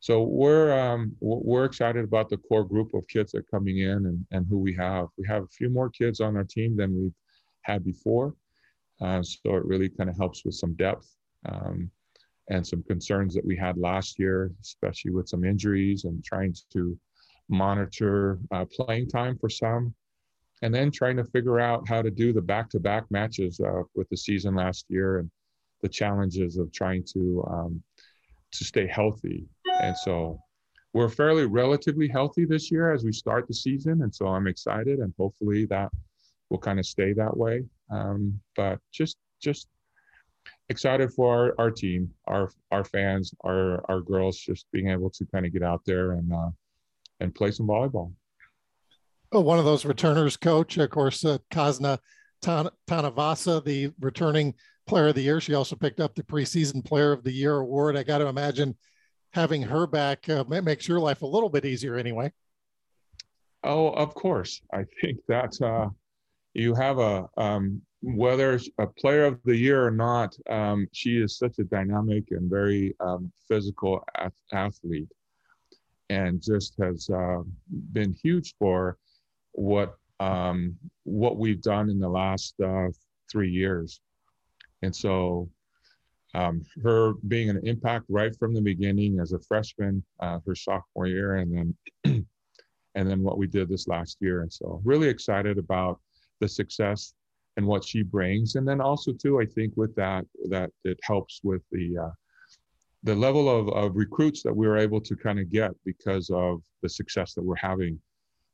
so 0.00 0.22
we're 0.22 0.78
um, 0.78 1.16
we're 1.20 1.64
excited 1.64 2.04
about 2.04 2.28
the 2.28 2.36
core 2.36 2.64
group 2.64 2.94
of 2.94 3.08
kids 3.08 3.32
that 3.32 3.38
are 3.38 3.50
coming 3.50 3.78
in 3.78 4.06
and, 4.06 4.24
and 4.30 4.46
who 4.48 4.58
we 4.58 4.74
have. 4.76 5.06
We 5.16 5.26
have 5.26 5.42
a 5.42 5.48
few 5.48 5.68
more 5.68 5.90
kids 5.90 6.20
on 6.20 6.36
our 6.36 6.44
team 6.44 6.76
than 6.76 6.94
we've 6.94 7.14
had 7.62 7.84
before, 7.84 8.34
uh, 9.00 9.22
so 9.22 9.56
it 9.56 9.64
really 9.64 9.88
kind 9.88 10.08
of 10.08 10.16
helps 10.16 10.44
with 10.44 10.54
some 10.54 10.74
depth 10.74 11.08
um, 11.48 11.90
and 12.50 12.64
some 12.64 12.84
concerns 12.84 13.34
that 13.34 13.44
we 13.44 13.56
had 13.56 13.76
last 13.76 14.18
year, 14.18 14.52
especially 14.62 15.10
with 15.10 15.28
some 15.28 15.44
injuries 15.44 16.04
and 16.04 16.24
trying 16.24 16.54
to 16.72 16.96
monitor 17.48 18.38
uh, 18.50 18.64
playing 18.70 19.08
time 19.08 19.36
for 19.38 19.48
some 19.48 19.94
and 20.62 20.74
then 20.74 20.90
trying 20.90 21.16
to 21.16 21.24
figure 21.24 21.60
out 21.60 21.88
how 21.88 22.02
to 22.02 22.10
do 22.10 22.32
the 22.32 22.42
back-to-back 22.42 23.04
matches 23.10 23.60
uh, 23.60 23.82
with 23.94 24.08
the 24.08 24.16
season 24.16 24.54
last 24.54 24.86
year 24.88 25.18
and 25.18 25.30
the 25.82 25.88
challenges 25.88 26.56
of 26.56 26.72
trying 26.72 27.04
to 27.04 27.44
um, 27.48 27.82
to 28.50 28.64
stay 28.64 28.86
healthy. 28.86 29.46
And 29.80 29.96
so 29.96 30.40
we're 30.94 31.08
fairly 31.08 31.46
relatively 31.46 32.08
healthy 32.08 32.44
this 32.44 32.70
year 32.70 32.92
as 32.92 33.04
we 33.04 33.12
start 33.12 33.46
the 33.46 33.54
season, 33.54 34.02
and 34.02 34.12
so 34.12 34.26
I'm 34.26 34.46
excited, 34.46 34.98
and 34.98 35.12
hopefully 35.18 35.66
that 35.66 35.90
will 36.50 36.58
kind 36.58 36.78
of 36.78 36.86
stay 36.86 37.12
that 37.12 37.36
way. 37.36 37.64
Um, 37.90 38.40
but 38.56 38.80
just 38.92 39.16
just 39.40 39.68
excited 40.70 41.12
for 41.12 41.32
our, 41.32 41.54
our 41.58 41.70
team, 41.70 42.10
our 42.26 42.50
our 42.72 42.84
fans, 42.84 43.32
our 43.44 43.84
our 43.90 44.00
girls, 44.00 44.38
just 44.38 44.66
being 44.72 44.88
able 44.88 45.10
to 45.10 45.26
kind 45.26 45.46
of 45.46 45.52
get 45.52 45.62
out 45.62 45.82
there 45.84 46.12
and 46.12 46.32
uh, 46.32 46.50
and 47.20 47.34
play 47.34 47.50
some 47.50 47.66
volleyball. 47.66 48.12
Oh, 49.32 49.40
one 49.40 49.58
of 49.58 49.64
those 49.64 49.84
returners, 49.84 50.36
coach, 50.36 50.78
of 50.78 50.90
course, 50.90 51.24
uh, 51.24 51.38
Kazna 51.50 51.98
Tan- 52.40 52.70
Tanuvasa, 52.86 53.62
the 53.64 53.92
returning 54.00 54.54
player 54.86 55.08
of 55.08 55.14
the 55.14 55.22
year. 55.22 55.40
She 55.40 55.54
also 55.54 55.76
picked 55.76 56.00
up 56.00 56.14
the 56.14 56.22
preseason 56.22 56.84
player 56.84 57.12
of 57.12 57.22
the 57.22 57.32
year 57.32 57.56
award. 57.56 57.96
I 57.96 58.02
got 58.04 58.18
to 58.18 58.26
imagine 58.26 58.76
having 59.32 59.62
her 59.62 59.86
back 59.86 60.28
uh, 60.28 60.44
makes 60.44 60.88
your 60.88 61.00
life 61.00 61.22
a 61.22 61.26
little 61.26 61.50
bit 61.50 61.66
easier 61.66 61.96
anyway. 61.96 62.32
Oh, 63.64 63.88
of 63.88 64.14
course. 64.14 64.62
I 64.72 64.84
think 65.00 65.18
that 65.28 65.60
uh, 65.60 65.90
you 66.54 66.74
have 66.74 66.98
a 66.98 67.28
um, 67.36 67.82
whether 68.00 68.60
a 68.78 68.86
player 68.86 69.24
of 69.24 69.40
the 69.44 69.56
year 69.56 69.84
or 69.84 69.90
not, 69.90 70.36
um, 70.48 70.86
she 70.92 71.18
is 71.18 71.36
such 71.36 71.58
a 71.58 71.64
dynamic 71.64 72.24
and 72.30 72.48
very 72.48 72.94
um, 73.00 73.32
physical 73.48 74.04
athlete, 74.52 75.08
and 76.10 76.42
just 76.42 76.74
has 76.80 77.08
uh, 77.10 77.42
been 77.92 78.12
huge 78.12 78.54
for 78.58 78.96
what 79.52 79.96
um, 80.20 80.76
what 81.04 81.36
we've 81.36 81.62
done 81.62 81.90
in 81.90 81.98
the 81.98 82.08
last 82.08 82.54
uh, 82.60 82.88
three 83.30 83.50
years. 83.50 84.00
And 84.82 84.94
so, 84.94 85.48
um, 86.34 86.64
her 86.82 87.14
being 87.26 87.50
an 87.50 87.60
impact 87.66 88.04
right 88.08 88.36
from 88.36 88.52
the 88.52 88.60
beginning 88.60 89.18
as 89.20 89.32
a 89.32 89.40
freshman, 89.40 90.04
uh, 90.20 90.38
her 90.46 90.54
sophomore 90.54 91.06
year, 91.06 91.36
and 91.36 91.74
then 92.04 92.26
and 92.94 93.08
then 93.08 93.22
what 93.22 93.38
we 93.38 93.46
did 93.46 93.68
this 93.68 93.88
last 93.88 94.18
year. 94.20 94.42
And 94.42 94.52
so, 94.52 94.80
really 94.84 95.08
excited 95.08 95.58
about 95.58 96.00
the 96.40 96.48
success 96.48 97.14
and 97.56 97.66
what 97.66 97.84
she 97.84 98.02
brings. 98.02 98.54
And 98.54 98.66
then 98.66 98.80
also 98.80 99.12
too, 99.12 99.40
I 99.40 99.46
think 99.46 99.76
with 99.76 99.94
that, 99.96 100.24
that 100.48 100.70
it 100.84 100.98
helps 101.02 101.40
with 101.42 101.62
the 101.72 101.98
uh, 101.98 102.10
the 103.04 103.14
level 103.14 103.48
of, 103.48 103.68
of 103.68 103.96
recruits 103.96 104.42
that 104.42 104.54
we 104.54 104.66
were 104.66 104.78
able 104.78 105.00
to 105.00 105.16
kind 105.16 105.38
of 105.38 105.50
get 105.50 105.70
because 105.84 106.30
of 106.30 106.62
the 106.82 106.88
success 106.88 107.34
that 107.34 107.44
we're 107.44 107.56
having, 107.56 107.98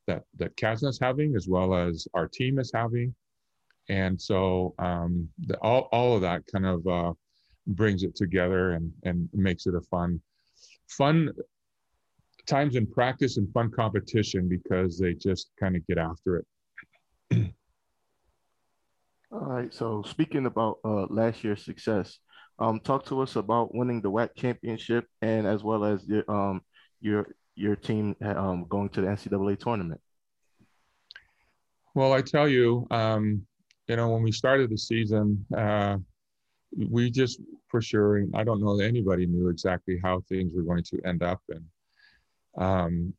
that 0.07 0.23
that 0.39 0.57
Kazna's 0.57 0.99
having, 1.01 1.35
as 1.35 1.49
well 1.49 1.75
as 1.75 2.07
our 2.15 2.29
team 2.29 2.59
is 2.59 2.71
having. 2.75 3.15
And 3.89 4.21
so 4.21 4.75
um, 4.79 5.29
the, 5.47 5.57
all, 5.59 5.89
all 5.93 6.15
of 6.17 6.23
that 6.23 6.43
kind 6.51 6.67
of 6.67 6.87
uh, 6.87 7.13
brings 7.67 8.03
it 8.03 8.17
together 8.17 8.73
and, 8.73 8.93
and 9.05 9.29
makes 9.33 9.67
it 9.67 9.75
a 9.75 9.81
fun, 9.81 10.21
fun 10.89 11.33
times 12.47 12.77
in 12.77 12.87
practice 12.87 13.37
and 13.37 13.51
fun 13.53 13.71
competition 13.71 14.49
because 14.49 14.99
they 14.99 15.15
just 15.15 15.51
kind 15.59 15.77
of 15.77 15.87
get 15.87 15.99
after 15.99 16.37
it. 16.37 16.47
All 19.33 19.41
right. 19.41 19.73
So 19.75 20.03
speaking 20.07 20.47
about 20.47 20.79
uh, 20.85 21.07
last 21.11 21.43
year's 21.43 21.65
success, 21.65 22.19
um, 22.59 22.81
talk 22.81 23.05
to 23.07 23.21
us 23.21 23.37
about 23.37 23.75
winning 23.75 24.01
the 24.01 24.11
WAC 24.11 24.31
championship 24.37 25.07
and 25.23 25.47
as 25.47 25.63
well 25.63 25.85
as 25.85 26.07
your 26.07 26.31
um, 26.31 26.61
your 27.01 27.27
your 27.57 27.77
team 27.77 28.17
um, 28.23 28.67
going 28.69 28.89
to 28.91 29.01
the 29.01 29.07
NCAA 29.07 29.59
tournament. 29.59 30.01
Well, 31.95 32.13
I 32.13 32.23
tell 32.23 32.49
you, 32.49 32.87
um, 32.91 33.47
you 33.87 33.97
know, 33.97 34.09
when 34.09 34.23
we 34.23 34.33
started 34.33 34.71
the 34.71 34.79
season, 34.79 35.45
uh, 35.57 35.99
we 36.77 37.11
just 37.11 37.41
for 37.69 37.81
sure, 37.81 38.25
I 38.35 38.45
don't 38.45 38.61
know 38.61 38.77
that 38.77 38.85
anybody 38.85 39.27
knew 39.27 39.49
exactly 39.49 39.99
how 40.03 40.21
things 40.29 40.53
were 40.55 40.63
going 40.63 40.83
to 40.85 41.01
end 41.05 41.23
up, 41.23 41.41
and 41.49 41.65
um, 42.57 43.15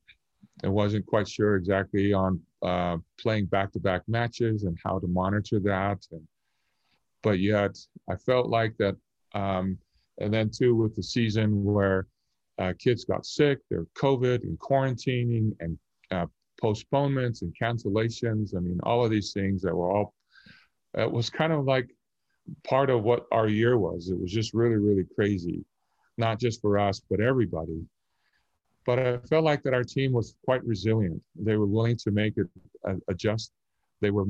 I 0.63 0.67
wasn't 0.67 1.05
quite 1.05 1.27
sure 1.27 1.55
exactly 1.55 2.13
on 2.13 2.41
uh, 2.61 2.97
playing 3.19 3.45
back-to-back 3.45 4.03
matches 4.07 4.63
and 4.63 4.77
how 4.83 4.99
to 4.99 5.07
monitor 5.07 5.59
that. 5.59 6.05
And, 6.11 6.27
but 7.21 7.39
yet, 7.39 7.77
I 8.09 8.15
felt 8.15 8.47
like 8.47 8.75
that. 8.77 8.95
Um, 9.35 9.77
and 10.19 10.33
then 10.33 10.49
too, 10.49 10.75
with 10.75 10.95
the 10.95 11.03
season 11.03 11.63
where 11.63 12.07
uh, 12.57 12.73
kids 12.79 13.05
got 13.05 13.25
sick, 13.25 13.59
they're 13.69 13.85
COVID 13.97 14.43
and 14.43 14.57
quarantining 14.57 15.51
and 15.59 15.77
uh, 16.09 16.25
postponements 16.59 17.41
and 17.43 17.53
cancellations. 17.61 18.55
I 18.55 18.59
mean, 18.61 18.79
all 18.83 19.03
of 19.03 19.11
these 19.11 19.33
things 19.33 19.61
that 19.61 19.75
were 19.75 19.91
all. 19.91 20.13
It 20.97 21.11
was 21.11 21.29
kind 21.29 21.51
of 21.51 21.65
like 21.65 21.89
part 22.63 22.89
of 22.89 23.03
what 23.03 23.25
our 23.31 23.49
year 23.49 23.77
was. 23.77 24.09
It 24.09 24.19
was 24.19 24.31
just 24.31 24.53
really, 24.53 24.77
really 24.77 25.05
crazy, 25.13 25.65
not 26.17 26.39
just 26.39 26.61
for 26.61 26.79
us, 26.79 27.01
but 27.09 27.19
everybody 27.19 27.85
but 28.85 28.99
I 28.99 29.17
felt 29.17 29.43
like 29.43 29.63
that 29.63 29.73
our 29.73 29.83
team 29.83 30.13
was 30.13 30.35
quite 30.45 30.63
resilient. 30.63 31.21
They 31.35 31.57
were 31.57 31.65
willing 31.65 31.97
to 31.97 32.11
make 32.11 32.37
it 32.37 32.47
uh, 32.87 32.95
adjust. 33.07 33.51
They 34.05 34.11
were 34.11 34.27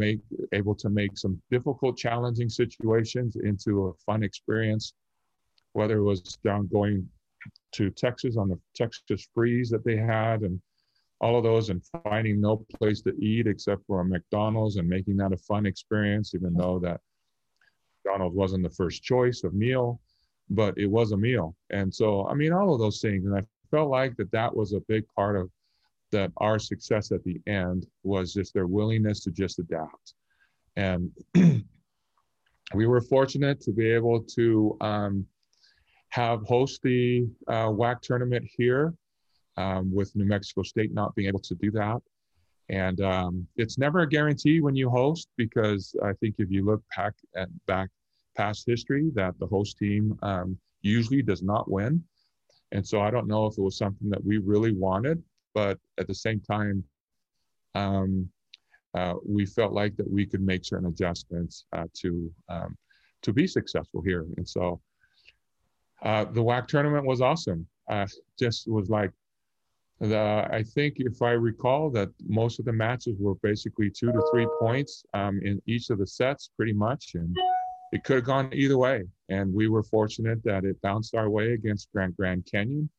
able 0.53 0.73
to 0.75 0.89
make 0.89 1.17
some 1.17 1.41
difficult, 1.51 1.97
challenging 1.97 2.47
situations 2.47 3.35
into 3.35 3.87
a 3.87 3.93
fun 4.05 4.23
experience, 4.23 4.93
whether 5.73 5.97
it 5.97 6.03
was 6.03 6.21
down 6.45 6.69
going 6.71 7.09
to 7.73 7.89
Texas 7.89 8.37
on 8.37 8.47
the 8.47 8.57
Texas 8.73 9.27
freeze 9.33 9.69
that 9.71 9.83
they 9.83 9.97
had 9.97 10.43
and 10.43 10.61
all 11.19 11.37
of 11.37 11.43
those 11.43 11.69
and 11.71 11.83
finding 12.03 12.39
no 12.39 12.65
place 12.79 13.01
to 13.01 13.13
eat 13.21 13.47
except 13.47 13.85
for 13.85 13.99
a 13.99 14.05
McDonald's 14.05 14.77
and 14.77 14.87
making 14.87 15.17
that 15.17 15.33
a 15.33 15.37
fun 15.37 15.65
experience, 15.65 16.33
even 16.33 16.53
though 16.53 16.79
that 16.79 17.01
McDonald's 18.05 18.37
wasn't 18.37 18.63
the 18.63 18.69
first 18.69 19.03
choice 19.03 19.43
of 19.43 19.53
meal, 19.53 19.99
but 20.49 20.77
it 20.77 20.87
was 20.87 21.11
a 21.11 21.17
meal. 21.17 21.53
And 21.69 21.93
so, 21.93 22.25
I 22.29 22.33
mean, 22.33 22.53
all 22.53 22.73
of 22.73 22.79
those 22.79 23.01
things. 23.01 23.25
And 23.25 23.35
I 23.35 23.41
felt 23.71 23.89
like 23.89 24.15
that 24.15 24.31
that 24.31 24.55
was 24.55 24.71
a 24.71 24.79
big 24.87 25.03
part 25.17 25.35
of 25.35 25.49
that 26.11 26.31
our 26.37 26.59
success 26.59 27.11
at 27.11 27.23
the 27.23 27.39
end 27.47 27.85
was 28.03 28.33
just 28.33 28.53
their 28.53 28.67
willingness 28.67 29.21
to 29.21 29.31
just 29.31 29.59
adapt 29.59 30.13
and 30.75 31.11
we 32.73 32.87
were 32.87 33.01
fortunate 33.01 33.61
to 33.61 33.71
be 33.71 33.89
able 33.91 34.21
to 34.21 34.77
um, 34.81 35.25
have 36.09 36.41
host 36.43 36.81
the 36.83 37.27
uh, 37.47 37.67
WAC 37.67 38.01
tournament 38.01 38.45
here 38.57 38.93
um, 39.57 39.93
with 39.93 40.15
New 40.15 40.25
Mexico 40.25 40.63
State 40.63 40.93
not 40.93 41.13
being 41.15 41.27
able 41.27 41.39
to 41.41 41.55
do 41.55 41.71
that. 41.71 42.01
And 42.69 42.99
um, 43.01 43.47
it's 43.57 43.77
never 43.77 43.99
a 43.99 44.09
guarantee 44.09 44.59
when 44.59 44.75
you 44.75 44.89
host 44.89 45.27
because 45.37 45.95
I 46.03 46.13
think 46.13 46.35
if 46.39 46.49
you 46.49 46.65
look 46.65 46.81
back 46.97 47.13
at 47.35 47.47
back 47.67 47.89
past 48.35 48.65
history 48.65 49.11
that 49.13 49.37
the 49.39 49.45
host 49.45 49.77
team 49.77 50.17
um, 50.23 50.57
usually 50.81 51.21
does 51.21 51.43
not 51.43 51.69
win. 51.69 52.03
And 52.71 52.85
so 52.85 53.01
I 53.01 53.11
don't 53.11 53.27
know 53.27 53.45
if 53.45 53.57
it 53.57 53.61
was 53.61 53.77
something 53.77 54.09
that 54.09 54.25
we 54.25 54.39
really 54.39 54.73
wanted, 54.73 55.23
but 55.55 55.79
at 55.97 56.05
the 56.05 56.13
same 56.13 56.39
time, 56.41 56.83
um, 57.73 58.29
uh, 58.93 59.15
we 59.25 59.45
felt 59.45 59.73
like 59.73 59.95
that 59.95 60.09
we 60.09 60.25
could 60.25 60.41
make 60.41 60.63
certain 60.63 60.87
adjustments 60.87 61.65
uh, 61.73 61.85
to 61.93 62.31
um, 62.49 62.77
to 63.23 63.33
be 63.33 63.47
successful 63.47 64.01
here. 64.01 64.25
And 64.37 64.47
so 64.47 64.79
uh, 66.03 66.25
the 66.25 66.43
WAC 66.43 66.67
tournament 66.67 67.05
was 67.05 67.21
awesome. 67.21 67.65
Uh, 67.89 68.05
just 68.37 68.67
was 68.67 68.89
like 68.89 69.11
the 69.99 70.47
I 70.51 70.61
think 70.61 70.95
if 70.97 71.21
I 71.21 71.31
recall 71.31 71.89
that 71.91 72.09
most 72.27 72.59
of 72.59 72.65
the 72.65 72.73
matches 72.73 73.15
were 73.19 73.35
basically 73.35 73.89
two 73.89 74.11
to 74.11 74.21
three 74.31 74.47
points 74.59 75.03
um, 75.13 75.39
in 75.43 75.61
each 75.65 75.89
of 75.89 75.97
the 75.97 76.07
sets, 76.07 76.51
pretty 76.55 76.73
much, 76.73 77.15
and 77.15 77.35
it 77.91 78.03
could 78.03 78.17
have 78.17 78.25
gone 78.25 78.49
either 78.53 78.77
way. 78.77 79.03
And 79.29 79.53
we 79.53 79.67
were 79.67 79.83
fortunate 79.83 80.43
that 80.43 80.65
it 80.65 80.81
bounced 80.81 81.15
our 81.15 81.29
way 81.29 81.53
against 81.53 81.91
Grand 81.93 82.15
Grand 82.15 82.45
Canyon 82.49 82.89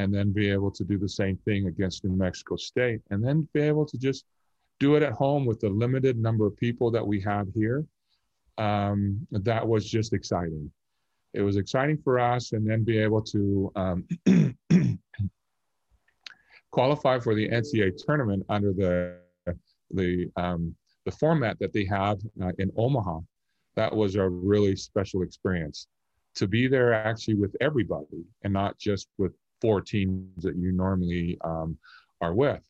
and 0.00 0.14
then 0.14 0.32
be 0.32 0.50
able 0.50 0.70
to 0.70 0.82
do 0.82 0.96
the 0.98 1.08
same 1.08 1.36
thing 1.44 1.66
against 1.66 2.04
New 2.04 2.16
Mexico 2.16 2.56
State 2.56 3.02
and 3.10 3.22
then 3.22 3.46
be 3.52 3.60
able 3.60 3.84
to 3.84 3.98
just 3.98 4.24
do 4.78 4.96
it 4.96 5.02
at 5.02 5.12
home 5.12 5.44
with 5.44 5.60
the 5.60 5.68
limited 5.68 6.16
number 6.16 6.46
of 6.46 6.56
people 6.56 6.90
that 6.90 7.06
we 7.06 7.20
have 7.20 7.48
here. 7.54 7.84
Um, 8.56 9.26
that 9.30 9.66
was 9.66 9.88
just 9.88 10.14
exciting. 10.14 10.72
It 11.34 11.42
was 11.42 11.56
exciting 11.56 11.98
for 11.98 12.18
us 12.18 12.52
and 12.52 12.68
then 12.68 12.82
be 12.82 12.98
able 12.98 13.22
to 13.24 13.72
um, 13.76 14.08
qualify 16.70 17.18
for 17.18 17.34
the 17.34 17.48
NCAA 17.48 17.92
tournament 18.04 18.44
under 18.48 18.72
the 18.72 19.18
the 19.90 20.30
um, 20.36 20.74
the 21.04 21.10
format 21.10 21.58
that 21.58 21.72
they 21.72 21.84
have 21.84 22.18
uh, 22.42 22.52
in 22.58 22.70
Omaha 22.76 23.20
that 23.76 23.94
was 23.94 24.14
a 24.14 24.28
really 24.28 24.76
special 24.76 25.22
experience 25.22 25.88
to 26.34 26.46
be 26.46 26.68
there 26.68 26.92
actually 26.92 27.34
with 27.34 27.54
everybody 27.60 28.24
and 28.44 28.52
not 28.52 28.78
just 28.78 29.08
with 29.18 29.32
four 29.60 29.80
teams 29.80 30.42
that 30.42 30.56
you 30.56 30.72
normally 30.72 31.38
um, 31.44 31.76
are 32.20 32.34
with. 32.34 32.62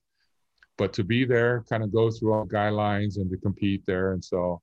But 0.79 0.93
to 0.95 1.05
be 1.05 1.25
there 1.25 1.65
kind 1.69 1.83
of 1.83 1.93
go 1.93 2.11
through 2.11 2.33
all 2.33 2.47
guidelines 2.47 3.17
and 3.17 3.31
to 3.31 3.37
compete 3.37 3.83
there. 3.87 4.13
And 4.13 4.25
so 4.25 4.63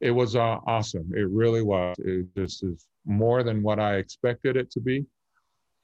it 0.00 0.10
was 0.10 0.36
uh, 0.36 0.58
awesome. 0.66 1.10
It 1.14 1.28
really 1.30 1.62
was. 1.62 1.96
It 1.98 2.26
just 2.36 2.62
is 2.62 2.86
more 3.06 3.42
than 3.42 3.62
what 3.62 3.78
i 3.78 3.96
expected 3.96 4.56
it 4.56 4.70
to 4.72 4.80
be. 4.80 5.06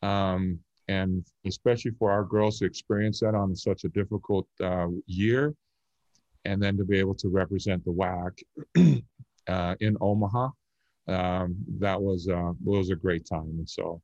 Um, 0.02 0.58
and 0.88 1.24
especially 1.46 1.92
for 1.92 2.10
our 2.10 2.24
girls 2.24 2.58
to 2.58 2.64
experience 2.64 3.20
that 3.20 3.34
on 3.34 3.54
such 3.54 3.84
a 3.84 3.88
difficult 3.88 4.46
uh, 4.62 4.88
year 5.06 5.54
and 6.44 6.60
then 6.60 6.76
to 6.76 6.84
be 6.84 6.98
able 6.98 7.14
to 7.14 7.28
represent 7.28 7.84
the 7.84 7.92
WAC 7.92 8.42
uh, 9.48 9.74
in 9.80 9.96
Omaha. 10.00 10.50
Um, 11.08 11.56
that 11.78 12.00
was 12.00 12.28
uh, 12.28 12.52
was 12.62 12.90
a 12.90 12.96
great 12.96 13.26
time, 13.26 13.56
and 13.58 13.68
so 13.68 14.00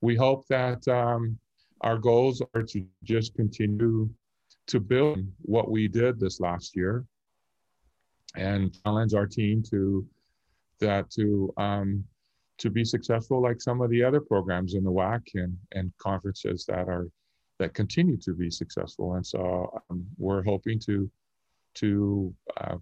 we 0.00 0.14
hope 0.14 0.46
that 0.48 0.86
um, 0.88 1.38
our 1.82 1.98
goals 1.98 2.42
are 2.54 2.62
to 2.62 2.84
just 3.04 3.34
continue 3.34 4.08
to 4.66 4.80
build 4.80 5.18
what 5.42 5.70
we 5.70 5.88
did 5.88 6.18
this 6.18 6.40
last 6.40 6.74
year 6.74 7.04
and 8.36 8.76
challenge 8.82 9.14
our 9.14 9.26
team 9.26 9.62
to 9.70 10.06
that 10.80 11.10
to 11.10 11.52
um, 11.56 12.04
to 12.58 12.70
be 12.70 12.84
successful 12.84 13.42
like 13.42 13.60
some 13.60 13.80
of 13.80 13.90
the 13.90 14.02
other 14.02 14.20
programs 14.20 14.74
in 14.74 14.82
the 14.82 14.90
WAC 14.90 15.22
and, 15.34 15.56
and 15.72 15.92
conferences 15.98 16.64
that 16.66 16.88
are 16.88 17.08
that 17.58 17.74
continue 17.74 18.16
to 18.18 18.34
be 18.34 18.50
successful. 18.50 19.14
And 19.14 19.26
so 19.26 19.82
um, 19.90 20.06
we're 20.18 20.42
hoping 20.42 20.78
to 20.80 21.10
to 21.74 22.34
uh, 22.58 22.76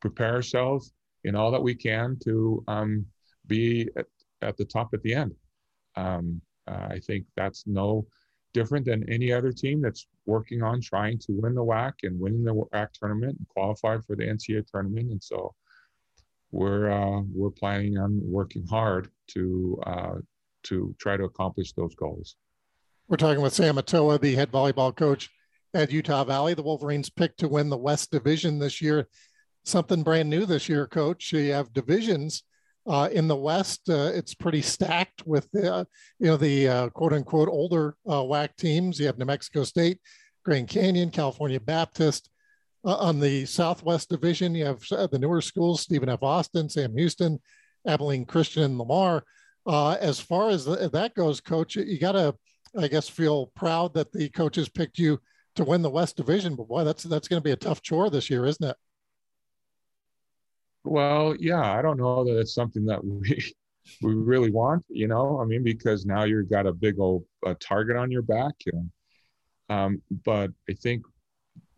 prepare 0.00 0.34
ourselves 0.34 0.92
in 1.24 1.34
all 1.34 1.50
that 1.50 1.62
we 1.62 1.74
can 1.74 2.16
to 2.24 2.64
um, 2.66 3.06
be 3.46 3.88
at, 3.96 4.06
at, 4.42 4.56
the 4.56 4.64
top 4.64 4.90
at 4.92 5.02
the 5.02 5.14
end. 5.14 5.34
Um, 5.98 6.40
uh, 6.66 6.88
I 6.90 7.00
think 7.00 7.26
that's 7.36 7.66
no 7.66 8.06
different 8.54 8.86
than 8.86 9.08
any 9.10 9.32
other 9.32 9.52
team 9.52 9.80
that's 9.80 10.06
working 10.26 10.62
on 10.62 10.80
trying 10.80 11.18
to 11.18 11.32
win 11.32 11.54
the 11.54 11.64
WAC 11.64 11.92
and 12.02 12.18
winning 12.18 12.44
the 12.44 12.54
WAC 12.54 12.92
tournament 12.92 13.36
and 13.38 13.48
qualify 13.48 13.98
for 13.98 14.16
the 14.16 14.24
NCAA 14.24 14.66
tournament. 14.66 15.10
And 15.10 15.22
so 15.22 15.54
we're 16.50 16.90
uh, 16.90 17.22
we're 17.32 17.50
planning 17.50 17.98
on 17.98 18.20
working 18.22 18.66
hard 18.66 19.10
to 19.28 19.80
uh, 19.86 20.14
to 20.64 20.94
try 20.98 21.16
to 21.16 21.24
accomplish 21.24 21.72
those 21.72 21.94
goals. 21.94 22.36
We're 23.08 23.16
talking 23.16 23.42
with 23.42 23.54
Sam 23.54 23.76
Atoa, 23.76 24.20
the 24.20 24.34
head 24.34 24.50
volleyball 24.52 24.94
coach 24.94 25.30
at 25.74 25.92
Utah 25.92 26.24
Valley. 26.24 26.54
The 26.54 26.62
Wolverines 26.62 27.10
picked 27.10 27.40
to 27.40 27.48
win 27.48 27.68
the 27.68 27.76
West 27.76 28.10
Division 28.10 28.58
this 28.58 28.80
year. 28.80 29.08
Something 29.64 30.02
brand 30.02 30.30
new 30.30 30.46
this 30.46 30.68
year, 30.68 30.86
coach. 30.86 31.32
You 31.32 31.52
have 31.52 31.72
divisions 31.72 32.42
uh, 32.88 33.08
in 33.12 33.28
the 33.28 33.36
West. 33.36 33.88
Uh, 33.88 34.10
it's 34.14 34.34
pretty 34.34 34.62
stacked 34.62 35.26
with 35.26 35.48
uh, 35.54 35.84
you 36.18 36.26
know 36.26 36.36
the 36.36 36.68
uh, 36.68 36.88
quote 36.90 37.12
unquote 37.12 37.48
older 37.48 37.94
uh, 38.06 38.22
WAC 38.22 38.56
teams. 38.56 38.98
You 38.98 39.06
have 39.06 39.18
New 39.18 39.26
Mexico 39.26 39.64
State, 39.64 39.98
Grand 40.44 40.68
Canyon, 40.68 41.10
California 41.10 41.60
Baptist. 41.60 42.30
Uh, 42.84 42.96
on 42.96 43.20
the 43.20 43.44
Southwest 43.44 44.08
Division, 44.08 44.54
you 44.54 44.64
have 44.64 44.80
the 44.88 45.18
newer 45.20 45.42
schools: 45.42 45.82
Stephen 45.82 46.08
F. 46.08 46.22
Austin, 46.22 46.68
Sam 46.68 46.96
Houston, 46.96 47.38
Abilene 47.86 48.24
Christian, 48.24 48.62
and 48.62 48.78
Lamar. 48.78 49.24
as 49.66 50.20
far 50.20 50.48
as 50.48 50.64
that 50.64 51.12
goes, 51.14 51.40
coach, 51.40 51.76
you 51.76 51.98
got 51.98 52.12
to, 52.12 52.34
I 52.78 52.88
guess, 52.88 53.08
feel 53.08 53.48
proud 53.56 53.94
that 53.94 54.12
the 54.12 54.30
coaches 54.30 54.68
picked 54.68 54.98
you 54.98 55.20
to 55.56 55.64
win 55.64 55.82
the 55.82 55.90
West 55.90 56.16
Division. 56.16 56.54
But 56.54 56.68
boy, 56.68 56.84
that's 56.84 57.02
that's 57.02 57.28
going 57.28 57.42
to 57.42 57.44
be 57.44 57.50
a 57.50 57.56
tough 57.56 57.82
chore 57.82 58.08
this 58.08 58.30
year, 58.30 58.46
isn't 58.46 58.64
it? 58.64 58.76
Well, 60.88 61.36
yeah, 61.38 61.60
I 61.60 61.82
don't 61.82 61.98
know 61.98 62.24
that 62.24 62.38
it's 62.38 62.54
something 62.54 62.86
that 62.86 63.04
we 63.04 63.54
we 64.02 64.14
really 64.14 64.50
want. 64.50 64.84
You 64.88 65.08
know, 65.08 65.38
I 65.40 65.44
mean, 65.44 65.62
because 65.62 66.06
now 66.06 66.24
you've 66.24 66.50
got 66.50 66.66
a 66.66 66.72
big 66.72 66.98
old 66.98 67.24
target 67.60 67.96
on 67.96 68.10
your 68.10 68.22
back. 68.22 68.54
And, 68.72 68.90
um, 69.68 70.02
but 70.24 70.50
I 70.68 70.72
think 70.72 71.04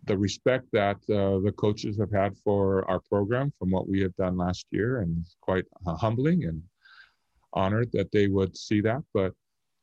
the 0.05 0.17
respect 0.17 0.67
that 0.73 0.97
uh, 1.11 1.41
the 1.41 1.53
coaches 1.57 1.99
have 1.99 2.13
had 2.13 2.39
for 2.39 2.89
our 2.89 3.01
program 3.01 3.53
from 3.59 3.71
what 3.71 3.89
we 3.89 4.01
have 4.01 4.15
done 4.15 4.37
last 4.37 4.67
year, 4.71 5.01
and 5.01 5.25
quite 5.41 5.65
uh, 5.87 5.97
humbling 5.97 6.45
and 6.45 6.63
honored 7.53 7.91
that 7.93 8.13
they 8.13 8.29
would 8.29 8.57
see 8.57 8.81
that. 8.81 9.03
But 9.13 9.33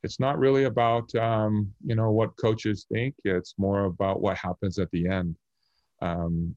it's 0.03 0.21
not 0.21 0.39
really 0.39 0.63
about 0.63 1.13
um, 1.15 1.73
you 1.85 1.95
know 1.95 2.11
what 2.11 2.37
coaches 2.37 2.85
think. 2.89 3.13
It's 3.25 3.55
more 3.57 3.85
about 3.85 4.21
what 4.21 4.37
happens 4.37 4.79
at 4.79 4.89
the 4.91 5.07
end. 5.07 5.35
Um, 6.01 6.55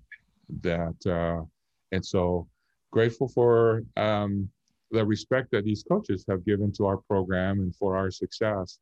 that 0.62 1.06
uh, 1.06 1.44
and 1.92 2.04
so 2.04 2.48
grateful 2.90 3.28
for 3.28 3.82
um, 3.96 4.48
the 4.90 5.04
respect 5.04 5.50
that 5.52 5.64
these 5.64 5.82
coaches 5.82 6.24
have 6.28 6.44
given 6.44 6.72
to 6.72 6.86
our 6.86 6.96
program 6.96 7.60
and 7.60 7.74
for 7.74 7.96
our 7.96 8.10
success. 8.10 8.78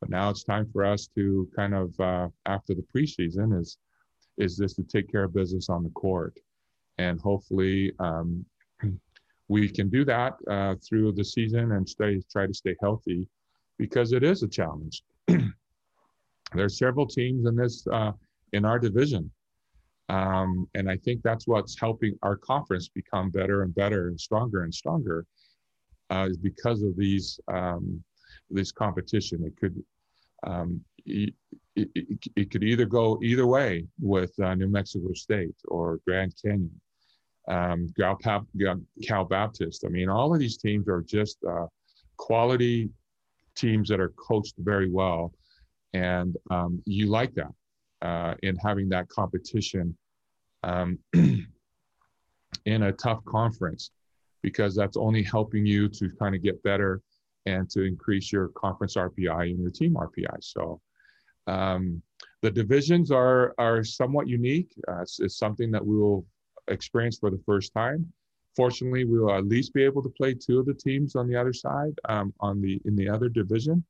But 0.00 0.10
now 0.10 0.28
it's 0.30 0.44
time 0.44 0.68
for 0.72 0.84
us 0.84 1.08
to 1.14 1.48
kind 1.56 1.74
of 1.74 1.98
uh, 1.98 2.28
after 2.44 2.74
the 2.74 2.84
preseason 2.94 3.58
is 3.58 3.78
is 4.36 4.58
this 4.58 4.74
to 4.74 4.82
take 4.82 5.10
care 5.10 5.24
of 5.24 5.32
business 5.32 5.70
on 5.70 5.82
the 5.82 5.90
court, 5.90 6.38
and 6.98 7.18
hopefully 7.18 7.92
um, 7.98 8.44
we 9.48 9.68
can 9.68 9.88
do 9.88 10.04
that 10.04 10.34
uh, 10.50 10.74
through 10.86 11.12
the 11.12 11.24
season 11.24 11.72
and 11.72 11.88
stay 11.88 12.20
try 12.30 12.46
to 12.46 12.52
stay 12.52 12.76
healthy 12.82 13.26
because 13.78 14.12
it 14.12 14.22
is 14.22 14.42
a 14.42 14.48
challenge. 14.48 15.02
There's 16.54 16.78
several 16.78 17.06
teams 17.06 17.46
in 17.46 17.56
this 17.56 17.86
uh, 17.90 18.12
in 18.52 18.66
our 18.66 18.78
division, 18.78 19.30
um, 20.08 20.68
and 20.74 20.88
I 20.90 20.96
think 20.98 21.22
that's 21.22 21.46
what's 21.46 21.78
helping 21.78 22.16
our 22.22 22.36
conference 22.36 22.88
become 22.88 23.30
better 23.30 23.62
and 23.62 23.74
better 23.74 24.08
and 24.08 24.20
stronger 24.20 24.62
and 24.62 24.74
stronger, 24.74 25.26
uh, 26.10 26.28
is 26.30 26.36
because 26.36 26.82
of 26.82 26.96
these 26.96 27.40
um, 27.48 28.02
this 28.50 28.70
competition. 28.70 29.44
It 29.44 29.56
could 29.58 29.82
um, 30.46 30.80
it, 31.06 31.34
it, 31.74 31.88
it, 32.36 32.50
could 32.50 32.62
either 32.62 32.84
go 32.84 33.18
either 33.22 33.46
way 33.46 33.86
with 34.00 34.32
uh, 34.40 34.54
New 34.54 34.68
Mexico 34.68 35.12
State 35.14 35.56
or 35.66 35.98
Grand 36.06 36.34
Canyon, 36.40 36.80
um, 37.48 37.88
Cal, 37.98 39.24
Baptist. 39.24 39.84
I 39.84 39.88
mean, 39.88 40.08
all 40.08 40.32
of 40.32 40.38
these 40.38 40.56
teams 40.56 40.88
are 40.88 41.02
just 41.02 41.38
uh, 41.48 41.66
quality 42.16 42.90
teams 43.56 43.88
that 43.88 44.00
are 44.00 44.10
coached 44.10 44.54
very 44.58 44.90
well. 44.90 45.32
And 45.94 46.36
um, 46.50 46.82
you 46.84 47.06
like 47.06 47.34
that 47.34 47.52
uh, 48.02 48.34
in 48.42 48.56
having 48.56 48.88
that 48.90 49.08
competition 49.08 49.96
um, 50.62 50.98
in 51.12 52.82
a 52.82 52.92
tough 52.92 53.24
conference 53.24 53.90
because 54.42 54.74
that's 54.74 54.96
only 54.96 55.22
helping 55.22 55.66
you 55.66 55.88
to 55.88 56.10
kind 56.18 56.34
of 56.34 56.42
get 56.42 56.62
better 56.62 57.00
and 57.46 57.70
to 57.70 57.82
increase 57.82 58.32
your 58.32 58.48
conference 58.48 58.96
RPI 58.96 59.50
and 59.50 59.60
your 59.60 59.70
team 59.70 59.94
RPI. 59.94 60.36
So 60.40 60.80
um, 61.46 62.02
the 62.42 62.50
divisions 62.50 63.10
are 63.10 63.54
are 63.58 63.84
somewhat 63.84 64.28
unique. 64.28 64.72
Uh, 64.88 65.02
it's, 65.02 65.20
it's, 65.20 65.38
something 65.38 65.70
that 65.70 65.84
we 65.84 65.96
will 65.96 66.26
experience 66.68 67.18
for 67.18 67.30
the 67.30 67.40
first 67.46 67.72
time 67.72 68.12
fortunately, 68.56 69.04
we 69.04 69.20
will 69.20 69.34
at 69.34 69.46
least 69.46 69.74
be 69.74 69.84
able 69.84 70.02
to 70.02 70.08
play 70.08 70.34
two 70.34 70.58
of 70.58 70.66
the 70.66 70.74
teams 70.74 71.14
on 71.14 71.28
the 71.28 71.36
other 71.36 71.52
side, 71.52 71.92
um, 72.08 72.32
on 72.40 72.60
the 72.60 72.80
in 72.86 72.96
the 72.96 73.08
other 73.08 73.28
division, 73.28 73.84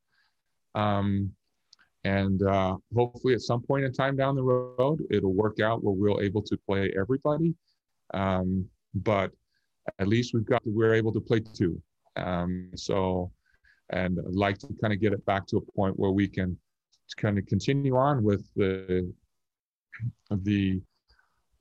um, 0.75 1.31
and 2.07 2.41
uh, 2.45 2.77
hopefully, 2.95 3.35
at 3.35 3.41
some 3.41 3.61
point 3.61 3.85
in 3.85 3.93
time 3.93 4.17
down 4.17 4.37
the 4.37 4.43
road, 4.43 5.03
it'll 5.11 5.35
work 5.35 5.59
out 5.59 5.83
where 5.83 5.93
we're 5.93 6.23
able 6.23 6.43
to 6.43 6.57
play 6.57 6.95
everybody. 6.97 7.53
Um, 8.15 8.67
but 8.95 9.33
at 9.99 10.07
least 10.07 10.33
we've 10.33 10.47
got 10.47 10.63
we're 10.65 10.95
able 10.95 11.13
to 11.13 11.21
play 11.21 11.41
two. 11.41 11.83
Um, 12.15 12.71
so, 12.77 13.33
and 13.91 14.21
I'd 14.21 14.35
like 14.35 14.59
to 14.59 14.69
kind 14.81 14.93
of 14.95 15.01
get 15.01 15.15
it 15.15 15.27
back 15.27 15.49
to 15.49 15.57
a 15.57 15.73
point 15.73 15.99
where 15.99 16.13
we 16.13 16.29
can 16.29 16.57
kind 17.17 17.39
of 17.39 17.47
continue 17.47 17.97
on 17.97 18.23
with 18.23 18.49
the 18.55 19.13
the 20.31 20.81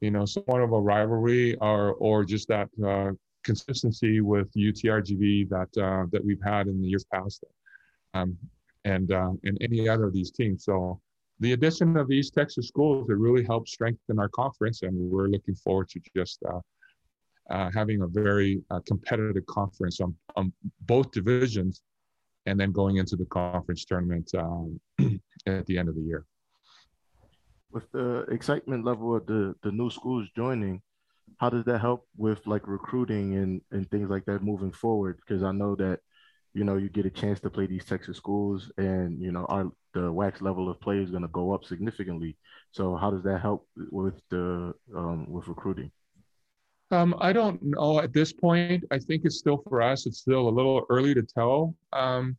you 0.02 0.12
know, 0.12 0.26
somewhat 0.26 0.62
of 0.62 0.74
a 0.74 0.80
rivalry 0.80 1.56
or 1.56 1.94
or 1.94 2.24
just 2.24 2.48
that 2.50 2.70
uh, 2.86 3.14
consistency 3.44 4.22
with 4.22 4.54
UTRGV 4.54 5.50
that 5.50 5.82
uh, 5.82 6.06
that 6.12 6.24
we've 6.24 6.44
had 6.44 6.68
in 6.68 6.80
the 6.80 6.88
years 6.88 7.06
past, 7.12 7.44
um, 8.14 8.38
and 8.86 9.12
uh, 9.12 9.32
and 9.44 9.58
any 9.62 9.90
other 9.90 10.06
of 10.06 10.14
these 10.14 10.32
teams. 10.32 10.64
So 10.64 11.02
the 11.40 11.52
addition 11.52 11.98
of 11.98 12.08
these 12.08 12.32
Texas 12.32 12.68
schools 12.68 13.10
it 13.10 13.18
really 13.18 13.44
helps 13.44 13.74
strengthen 13.74 14.20
our 14.20 14.30
conference, 14.30 14.84
and 14.84 14.96
we're 14.96 15.28
looking 15.28 15.56
forward 15.56 15.90
to 15.90 16.00
just 16.16 16.40
uh, 16.48 16.60
uh, 17.50 17.70
having 17.74 18.02
a 18.02 18.08
very 18.08 18.62
uh, 18.72 18.80
competitive 18.88 19.46
conference 19.48 20.00
on, 20.00 20.16
on 20.38 20.54
both 20.82 21.12
divisions, 21.12 21.82
and 22.46 22.58
then 22.60 22.72
going 22.72 22.98
into 22.98 23.18
the 23.18 23.26
conference 23.26 23.84
tournament 23.84 24.32
um, 24.38 24.80
at 25.46 25.66
the 25.66 25.78
end 25.78 25.90
of 25.90 25.96
the 25.96 26.02
year 26.02 26.26
with 27.76 27.92
the 27.92 28.22
excitement 28.32 28.86
level 28.86 29.16
of 29.16 29.26
the 29.28 29.54
the 29.62 29.72
new 29.72 29.90
schools 29.92 30.28
joining 30.36 30.82
how 31.40 31.50
does 31.50 31.66
that 31.66 31.80
help 31.80 32.08
with 32.16 32.40
like 32.48 32.66
recruiting 32.68 33.36
and 33.36 33.62
and 33.72 33.92
things 33.92 34.10
like 34.10 34.24
that 34.26 34.42
moving 34.42 34.72
forward 34.72 35.20
because 35.20 35.44
i 35.44 35.52
know 35.52 35.76
that 35.76 36.00
you 36.56 36.64
know 36.64 36.78
you 36.78 36.90
get 36.90 37.06
a 37.06 37.10
chance 37.10 37.40
to 37.42 37.50
play 37.50 37.68
these 37.68 37.86
texas 37.86 38.18
schools 38.18 38.72
and 38.78 39.22
you 39.22 39.32
know 39.32 39.46
our 39.50 39.72
the 39.94 40.12
WAC's 40.12 40.42
level 40.42 40.70
of 40.70 40.80
play 40.82 40.98
is 40.98 41.10
going 41.10 41.22
to 41.22 41.30
go 41.30 41.54
up 41.54 41.64
significantly 41.64 42.36
so 42.72 42.96
how 42.96 43.12
does 43.12 43.24
that 43.24 43.40
help 43.40 43.68
with 43.92 44.16
the 44.30 44.74
um, 44.96 45.30
with 45.30 45.48
recruiting 45.48 45.92
um, 46.92 47.16
I 47.20 47.34
don't 47.34 47.60
know 47.64 48.00
at 48.00 48.14
this 48.14 48.32
point. 48.32 48.84
I 48.92 49.00
think 49.00 49.24
it's 49.26 49.40
still 49.40 49.64
for 49.68 49.82
us. 49.82 50.06
It's 50.06 50.20
still 50.20 50.48
a 50.48 50.50
little 50.50 50.86
early 50.92 51.16
to 51.16 51.24
tell. 51.24 51.76
Um, 51.92 52.38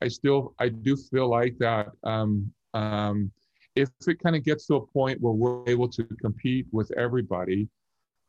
I 0.00 0.08
still, 0.08 0.54
I 0.58 0.70
do 0.70 0.96
feel 0.96 1.28
like 1.28 1.58
that 1.58 1.88
um, 2.02 2.50
um, 2.72 3.30
if 3.74 3.90
it 4.06 4.18
kind 4.22 4.34
of 4.34 4.44
gets 4.44 4.66
to 4.66 4.76
a 4.76 4.86
point 4.86 5.20
where 5.20 5.34
we're 5.34 5.62
able 5.68 5.88
to 5.88 6.04
compete 6.20 6.66
with 6.72 6.90
everybody, 6.96 7.68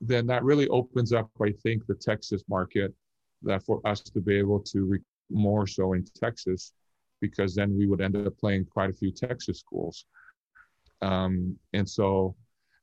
then 0.02 0.28
that 0.28 0.44
really 0.44 0.68
opens 0.68 1.14
up, 1.14 1.30
I 1.42 1.54
think, 1.64 1.88
the 1.88 1.96
Texas 1.96 2.44
market 2.50 2.94
that 3.44 3.64
for 3.64 3.82
us 3.86 4.02
to 4.02 4.20
be 4.20 4.38
able 4.38 4.60
to 4.60 4.86
re- 4.86 5.00
more 5.30 5.68
so 5.68 5.94
in 5.94 6.06
Texas, 6.16 6.74
because 7.22 7.56
then 7.56 7.78
we 7.78 7.88
would 7.88 8.02
end 8.02 8.16
up 8.16 8.38
playing 8.38 8.66
quite 8.66 8.90
a 8.90 8.94
few 8.94 9.12
Texas 9.12 9.60
schools. 9.60 10.06
Um, 11.02 11.58
and 11.74 11.88
so 11.88 12.36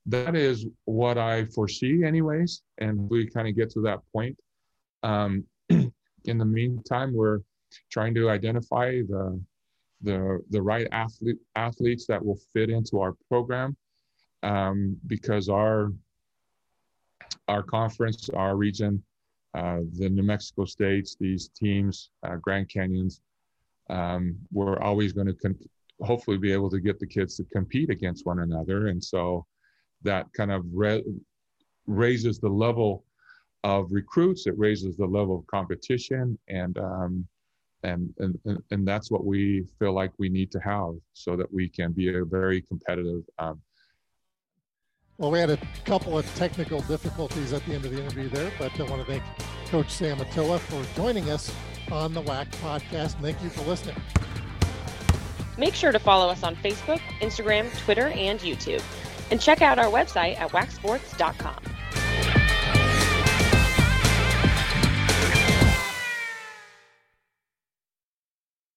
that 0.06 0.34
is 0.34 0.66
what 0.84 1.18
I 1.18 1.46
foresee, 1.46 2.04
anyways. 2.04 2.62
And 2.78 3.08
we 3.08 3.26
kind 3.26 3.48
of 3.48 3.56
get 3.56 3.70
to 3.70 3.80
that 3.82 4.00
point. 4.12 4.36
Um, 5.02 5.44
in 5.68 6.38
the 6.38 6.44
meantime, 6.44 7.12
we're 7.14 7.40
trying 7.90 8.14
to 8.14 8.30
identify 8.30 9.00
the 9.08 9.40
the 10.02 10.40
the 10.50 10.60
right 10.60 10.86
athlete 10.92 11.38
athletes 11.56 12.06
that 12.06 12.24
will 12.24 12.38
fit 12.52 12.68
into 12.68 13.00
our 13.00 13.14
program 13.28 13.76
um, 14.42 14.96
because 15.06 15.48
our 15.48 15.92
our 17.48 17.62
conference, 17.62 18.28
our 18.30 18.56
region, 18.56 19.02
the 19.54 20.08
New 20.10 20.22
Mexico 20.22 20.64
states, 20.64 21.16
these 21.18 21.48
teams, 21.48 22.10
uh, 22.26 22.36
Grand 22.36 22.68
Canyons, 22.68 23.20
um, 23.90 24.36
we're 24.52 24.78
always 24.80 25.12
going 25.12 25.26
to 25.26 25.34
con- 25.34 25.58
hopefully 26.02 26.38
be 26.38 26.52
able 26.52 26.70
to 26.70 26.80
get 26.80 26.98
the 26.98 27.06
kids 27.06 27.36
to 27.36 27.44
compete 27.44 27.90
against 27.90 28.26
one 28.26 28.40
another, 28.40 28.88
and 28.88 29.02
so 29.02 29.46
that 30.02 30.26
kind 30.32 30.50
of 30.50 30.64
re- 30.72 31.04
raises 31.86 32.38
the 32.38 32.48
level 32.48 33.04
of 33.62 33.86
recruits. 33.90 34.46
It 34.46 34.58
raises 34.58 34.96
the 34.96 35.06
level 35.06 35.38
of 35.38 35.46
competition, 35.46 36.38
and 36.48 36.76
um, 36.78 37.28
and, 37.82 38.12
and 38.18 38.38
and 38.70 38.88
that's 38.88 39.10
what 39.10 39.24
we 39.24 39.66
feel 39.78 39.92
like 39.92 40.12
we 40.18 40.28
need 40.28 40.50
to 40.52 40.60
have 40.60 40.94
so 41.12 41.36
that 41.36 41.52
we 41.52 41.68
can 41.68 41.92
be 41.92 42.14
a 42.14 42.24
very 42.24 42.62
competitive 42.62 43.22
um, 43.38 43.60
Well, 45.18 45.30
we 45.30 45.38
had 45.38 45.50
a 45.50 45.58
couple 45.84 46.18
of 46.18 46.34
technical 46.34 46.80
difficulties 46.80 47.52
at 47.52 47.64
the 47.66 47.74
end 47.74 47.84
of 47.84 47.92
the 47.92 48.00
interview 48.02 48.28
there, 48.28 48.50
but 48.58 48.78
I 48.80 48.82
want 48.84 49.06
to 49.06 49.12
thank 49.12 49.22
Coach 49.66 49.90
Sam 49.90 50.18
Atoa 50.18 50.58
for 50.58 50.82
joining 50.96 51.30
us 51.30 51.54
on 51.92 52.14
the 52.14 52.22
WAC 52.22 52.50
podcast. 52.56 53.20
Thank 53.20 53.40
you 53.40 53.48
for 53.48 53.62
listening. 53.62 53.96
Make 55.56 55.74
sure 55.74 55.92
to 55.92 56.00
follow 56.00 56.28
us 56.28 56.42
on 56.42 56.56
Facebook, 56.56 56.98
Instagram, 57.20 57.70
Twitter, 57.84 58.08
and 58.08 58.40
YouTube. 58.40 58.82
And 59.30 59.40
check 59.40 59.62
out 59.62 59.78
our 59.78 59.86
website 59.86 60.36
at 60.38 60.50
wacsports.com. 60.50 61.73